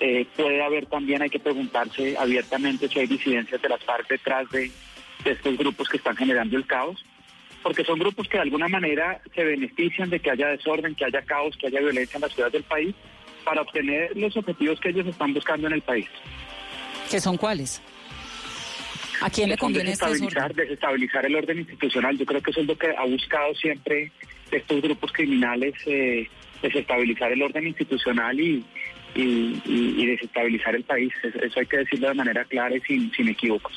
[0.00, 4.48] Eh, puede haber también, hay que preguntarse abiertamente si hay disidencias de las partes detrás
[4.50, 4.70] de,
[5.24, 7.04] de estos grupos que están generando el caos,
[7.62, 11.22] porque son grupos que de alguna manera se benefician de que haya desorden, que haya
[11.22, 12.94] caos, que haya violencia en las ciudades del país
[13.44, 16.06] para obtener los objetivos que ellos están buscando en el país.
[17.10, 17.82] ¿Qué son cuáles?
[19.22, 22.18] ¿A quién le conviene este desestabilizar, desestabilizar el orden institucional.
[22.18, 24.12] Yo creo que eso es lo que ha buscado siempre
[24.50, 26.28] estos grupos criminales, eh,
[26.60, 28.64] desestabilizar el orden institucional y,
[29.14, 31.12] y, desestabilizar el país.
[31.22, 33.72] Eso hay que decirlo de manera clara y sin, sin equívocos.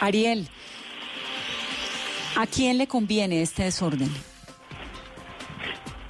[0.00, 0.48] Ariel,
[2.36, 4.10] ¿a quién le conviene este desorden?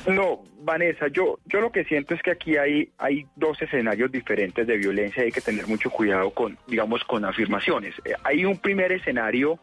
[0.06, 4.66] No, Vanessa, yo, yo lo que siento es que aquí hay, hay dos escenarios diferentes
[4.66, 7.94] de violencia y hay que tener mucho cuidado con, digamos, con afirmaciones.
[8.04, 9.58] Eh, hay un primer escenario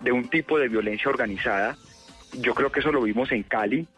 [0.00, 1.76] de un tipo de violencia organizada.
[2.38, 3.88] Yo creo que eso lo vimos en Cali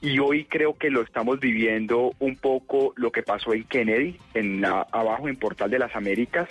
[0.00, 4.64] y hoy creo que lo estamos viviendo un poco lo que pasó en Kennedy, en
[4.64, 6.48] abajo en Portal de las Américas.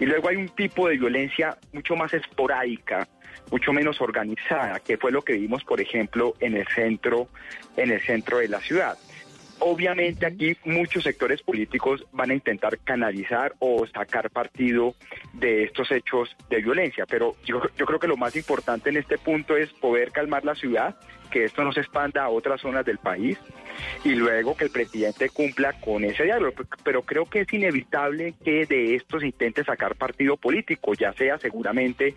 [0.00, 3.06] Y luego hay un tipo de violencia mucho más esporádica,
[3.50, 7.28] mucho menos organizada, que fue lo que vimos, por ejemplo, en el centro,
[7.76, 8.96] en el centro de la ciudad.
[9.60, 14.94] Obviamente aquí muchos sectores políticos van a intentar canalizar o sacar partido
[15.32, 19.16] de estos hechos de violencia, pero yo, yo creo que lo más importante en este
[19.16, 20.96] punto es poder calmar la ciudad,
[21.30, 23.38] que esto no se expanda a otras zonas del país
[24.04, 26.52] y luego que el presidente cumpla con ese diálogo.
[26.82, 31.38] Pero creo que es inevitable que de esto se intente sacar partido político, ya sea
[31.38, 32.14] seguramente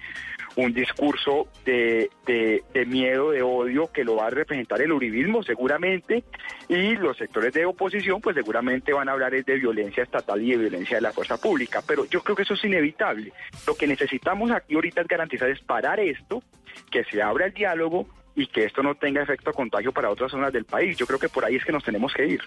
[0.58, 6.24] un discurso de, de, miedo, de odio, que lo va a representar el uribismo seguramente,
[6.68, 10.58] y los sectores de oposición pues seguramente van a hablar de violencia estatal y de
[10.58, 11.82] violencia de la fuerza pública.
[11.86, 13.32] Pero yo creo que eso es inevitable.
[13.66, 16.42] Lo que necesitamos aquí ahorita es garantizar es parar esto,
[16.92, 20.54] que se abra el diálogo, y que esto no tenga efecto contagio para otras zonas
[20.54, 20.96] del país.
[20.96, 22.42] Yo creo que por ahí es que nos tenemos que ir.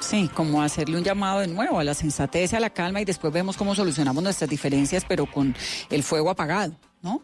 [0.00, 3.32] Sí, como hacerle un llamado de nuevo a la sensatez, a la calma y después
[3.32, 5.54] vemos cómo solucionamos nuestras diferencias, pero con
[5.90, 7.22] el fuego apagado, ¿no?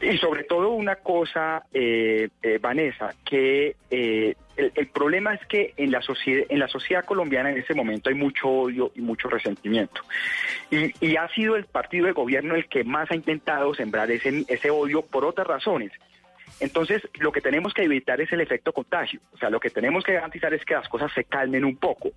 [0.00, 5.90] Y sobre todo una cosa, eh, eh, Vanessa, que eh, el, problema es que en
[5.90, 10.02] la, sociedad, en la sociedad colombiana en este momento hay mucho odio y mucho resentimiento.
[10.70, 14.44] Y, y ha sido el partido de gobierno el que más ha intentado sembrar ese,
[14.48, 15.92] ese odio por otras razones.
[16.60, 19.20] Entonces, lo que tenemos que evitar es el efecto contagio.
[19.32, 22.12] O sea, lo que tenemos que garantizar es que las cosas se calmen un poco.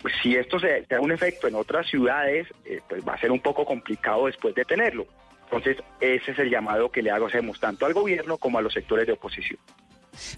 [0.00, 3.18] Pues si esto se, se da un efecto en otras ciudades, eh, pues va a
[3.18, 5.06] ser un poco complicado después de tenerlo.
[5.46, 8.72] Entonces, ese es el llamado que le hago, hacemos tanto al gobierno como a los
[8.72, 9.58] sectores de oposición.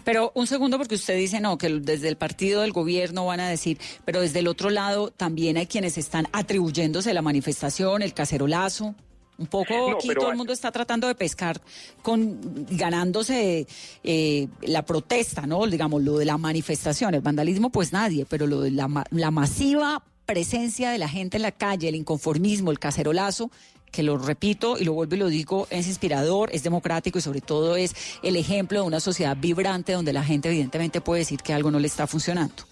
[0.05, 3.49] Pero un segundo, porque usted dice no, que desde el partido del gobierno van a
[3.49, 8.95] decir, pero desde el otro lado también hay quienes están atribuyéndose la manifestación, el cacerolazo.
[9.39, 11.61] Un poco No, aquí todo el mundo está tratando de pescar
[12.03, 13.69] con ganándose
[14.03, 15.65] eh, la protesta, ¿no?
[15.65, 20.03] Digamos, lo de la manifestación, el vandalismo, pues nadie, pero lo de la, la masiva
[20.27, 23.53] presencia de la gente en la calle, el inconformismo, el cacerolazo,
[23.91, 27.41] que lo repito y lo vuelvo y lo digo, es inspirador, es democrático y sobre
[27.41, 31.53] todo es el ejemplo de una sociedad vibrante donde la gente evidentemente puede decir que
[31.53, 32.65] algo no le está funcionando.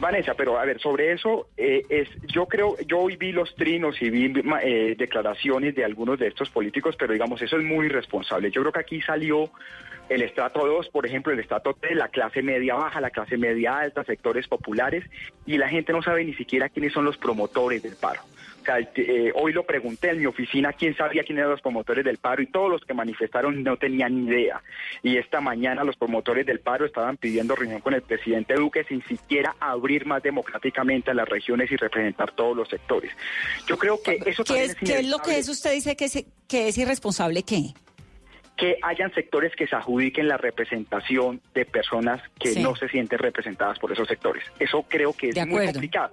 [0.00, 4.00] Vanessa, pero a ver, sobre eso, eh, es, yo creo, yo hoy vi los trinos
[4.00, 8.50] y vi eh, declaraciones de algunos de estos políticos, pero digamos, eso es muy irresponsable.
[8.52, 9.50] Yo creo que aquí salió
[10.08, 13.76] el estrato 2, por ejemplo, el estrato 3, la clase media baja, la clase media
[13.76, 15.04] alta, sectores populares,
[15.46, 18.20] y la gente no sabe ni siquiera quiénes son los promotores del paro.
[18.76, 22.42] Eh, hoy lo pregunté en mi oficina quién sabía quién eran los promotores del paro
[22.42, 24.62] y todos los que manifestaron no tenían ni idea.
[25.02, 29.02] Y esta mañana los promotores del paro estaban pidiendo reunión con el presidente Duque sin
[29.04, 33.10] siquiera abrir más democráticamente a las regiones y representar todos los sectores.
[33.66, 36.04] Yo creo que eso ¿Qué también es, qué es lo que es usted dice que
[36.04, 37.72] es, que es irresponsable qué?
[38.58, 42.62] Que hayan sectores que se adjudiquen la representación de personas que Sí.
[42.62, 44.42] no se sienten representadas por esos sectores.
[44.58, 46.12] Eso creo que es muy complicado.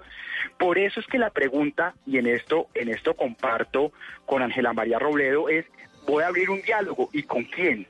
[0.60, 3.92] Por eso es que la pregunta, y en esto, en esto comparto
[4.28, 5.66] con Ángela María Robledo, es
[6.08, 7.88] voy a abrir un diálogo y con quién.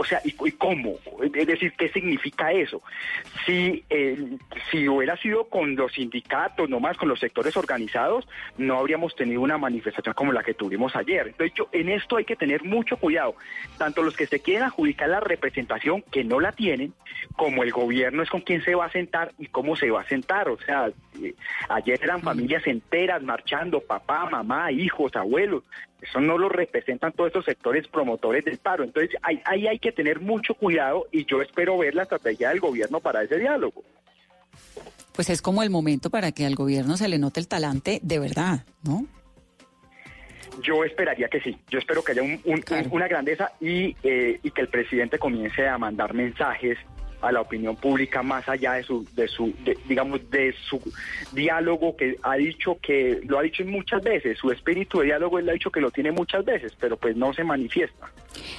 [0.00, 0.94] O sea, ¿y, y cómo?
[1.34, 2.80] Es decir, ¿qué significa eso?
[3.44, 4.38] Si, eh,
[4.70, 8.26] si hubiera sido con los sindicatos, nomás con los sectores organizados,
[8.56, 11.26] no habríamos tenido una manifestación como la que tuvimos ayer.
[11.26, 13.34] Entonces, yo, en esto hay que tener mucho cuidado.
[13.76, 16.94] Tanto los que se quieren adjudicar la representación, que no la tienen,
[17.36, 20.08] como el gobierno es con quién se va a sentar y cómo se va a
[20.08, 20.48] sentar.
[20.48, 20.90] O sea,
[21.22, 21.34] eh,
[21.68, 25.62] ayer eran familias enteras marchando, papá, mamá, hijos, abuelos.
[26.02, 28.84] Eso no lo representan todos estos sectores promotores del paro.
[28.84, 32.60] Entonces, ahí, ahí hay que tener mucho cuidado y yo espero ver la estrategia del
[32.60, 33.82] gobierno para ese diálogo.
[35.14, 38.18] Pues es como el momento para que al gobierno se le note el talante de
[38.18, 39.04] verdad, ¿no?
[40.62, 41.56] Yo esperaría que sí.
[41.68, 45.18] Yo espero que haya un- un- un- una grandeza y, eh, y que el presidente
[45.18, 46.76] comience a mandar mensajes
[47.20, 50.80] a la opinión pública más allá de su, de su, de- digamos, de su
[51.32, 54.38] diálogo que ha dicho que lo ha dicho muchas veces.
[54.38, 57.32] Su espíritu de diálogo él ha dicho que lo tiene muchas veces, pero pues no
[57.32, 58.10] se manifiesta.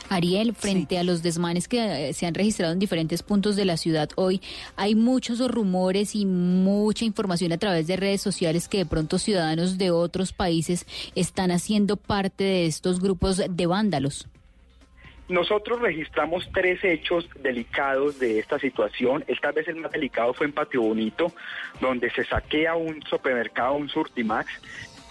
[0.09, 3.78] Ariel, frente a los desmanes que eh, se han registrado en diferentes puntos de la
[3.78, 4.41] ciudad hoy,
[4.76, 9.78] hay muchos rumores y mucha información a través de redes sociales que de pronto ciudadanos
[9.78, 10.86] de otros países
[11.16, 14.28] están haciendo parte de estos grupos de vándalos.
[15.32, 19.24] Nosotros registramos tres hechos delicados de esta situación.
[19.28, 21.32] Esta vez el más delicado fue en Patio Bonito,
[21.80, 24.52] donde se saquea un supermercado, un Surtimax,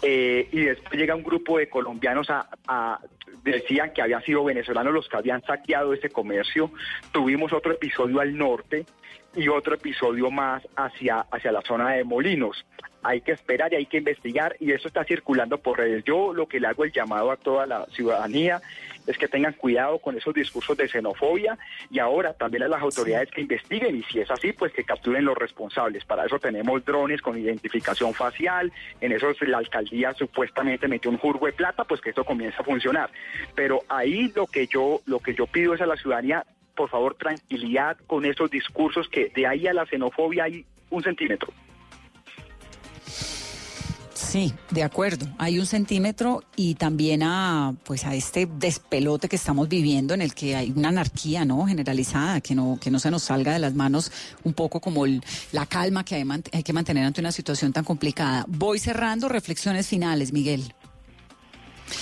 [0.03, 3.01] eh, y después llega un grupo de colombianos a, a-
[3.43, 6.71] decían que habían sido venezolanos los que habían saqueado ese comercio.
[7.12, 8.85] Tuvimos otro episodio al norte
[9.35, 12.66] y otro episodio más hacia, hacia la zona de Molinos.
[13.03, 16.05] Hay que esperar y hay que investigar y eso está circulando por redes.
[16.05, 18.61] Yo lo que le hago el llamado a toda la ciudadanía
[19.11, 21.58] es que tengan cuidado con esos discursos de xenofobia
[21.90, 25.24] y ahora también a las autoridades que investiguen y si es así, pues que capturen
[25.24, 26.04] los responsables.
[26.04, 31.46] Para eso tenemos drones con identificación facial, en eso la alcaldía supuestamente metió un jurgo
[31.46, 33.11] de plata, pues que esto comienza a funcionar.
[33.54, 36.44] Pero ahí lo que yo lo que yo pido es a la ciudadanía,
[36.74, 41.52] por favor, tranquilidad con esos discursos que de ahí a la xenofobia hay un centímetro.
[44.23, 45.27] Sí, de acuerdo.
[45.39, 50.35] Hay un centímetro y también a pues a este despelote que estamos viviendo en el
[50.35, 51.66] que hay una anarquía, ¿no?
[51.66, 54.12] Generalizada, que no que no se nos salga de las manos
[54.45, 57.85] un poco como el- la calma que hay, hay que mantener ante una situación tan
[57.85, 58.45] complicada.
[58.47, 60.75] Voy cerrando reflexiones finales, Miguel.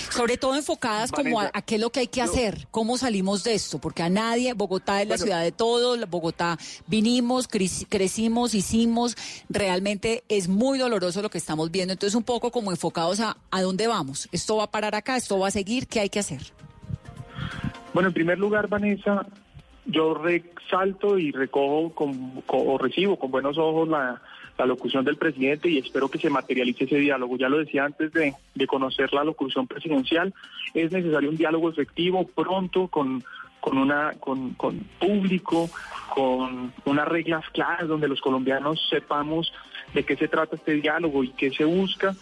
[0.09, 3.53] Sobre todo enfocadas como a, qué es lo que hay que hacer, cómo salimos de
[3.55, 5.23] esto, porque a nadie, Bogotá es la Bueno.
[5.25, 9.15] ciudad de todos, Bogotá vinimos, creci- crecimos, hicimos,
[9.49, 13.61] realmente es muy doloroso lo que estamos viendo, entonces un poco como enfocados a a
[13.61, 16.41] dónde vamos, esto va a parar acá, esto va a seguir, ¿qué hay que hacer?
[17.93, 19.25] Bueno, en primer lugar, Vanessa,
[19.85, 24.21] yo resalto y recojo con, con- o recibo con buenos ojos la,
[24.59, 27.37] la locución del presidente y espero que se materialice ese diálogo.
[27.37, 28.35] Ya lo decía antes de,
[28.67, 30.33] conocer la locución presidencial,
[30.73, 33.23] es necesario un diálogo efectivo, pronto, con,
[33.61, 35.69] con, una, con, con público,
[36.13, 39.51] con unas reglas claras donde los colombianos sepamos
[39.93, 42.13] de qué se trata este diálogo y qué se busca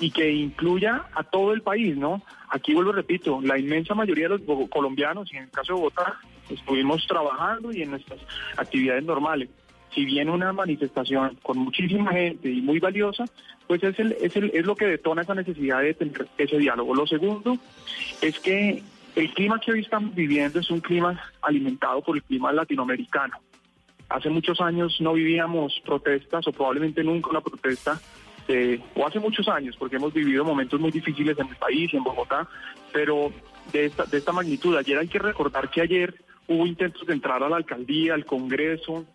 [0.00, 2.22] y que incluya a todo el país, ¿no?
[2.48, 6.18] Aquí vuelvo, repito, la inmensa mayoría de los colombianos, y en el caso de Bogotá,
[6.50, 8.18] estuvimos trabajando y en nuestras
[8.56, 9.48] actividades normales.
[9.94, 13.24] Si viene una manifestación con muchísima gente y muy valiosa,
[13.66, 16.94] pues es, el, es, el, es lo que detona esa necesidad de tener ese diálogo.
[16.94, 17.56] Lo segundo
[18.20, 18.82] es que
[19.14, 23.38] el clima que hoy estamos viviendo es un clima alimentado por el clima latinoamericano.
[24.08, 28.00] Hace muchos años no vivíamos protestas o probablemente nunca una protesta
[28.94, 32.04] o hace muchos años, porque hemos vivido momentos muy difíciles en el país y en
[32.04, 32.46] Bogotá,
[32.92, 33.32] pero
[33.72, 34.76] de esta, de esta magnitud.
[34.76, 36.14] Ayer hay que recordar que ayer
[36.46, 39.06] hubo intentos de entrar a la alcaldía, al Congreso,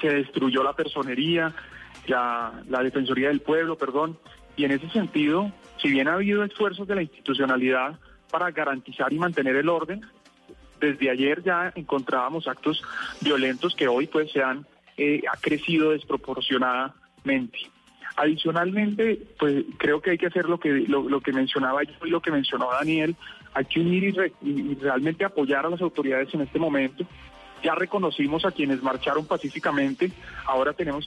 [0.00, 1.54] se destruyó la personería,
[2.06, 4.18] la, Defensoría del Pueblo, perdón,
[4.56, 7.98] y en ese sentido, si bien ha habido esfuerzos de la institucionalidad
[8.30, 10.02] para garantizar y mantener el orden,
[10.80, 12.82] desde ayer ya encontrábamos actos
[13.20, 14.66] violentos que hoy pues se han
[14.96, 17.58] eh, crecido desproporcionadamente.
[18.16, 22.22] Adicionalmente, pues creo que hay que hacer lo que lo, que mencionaba yo y lo
[22.22, 23.14] que mencionó Daniel,
[23.52, 27.04] hay que unir y, realmente apoyar a las autoridades en este momento.
[27.62, 30.12] Ya reconocimos a quienes marcharon pacíficamente,
[30.46, 31.04] ahora tenemos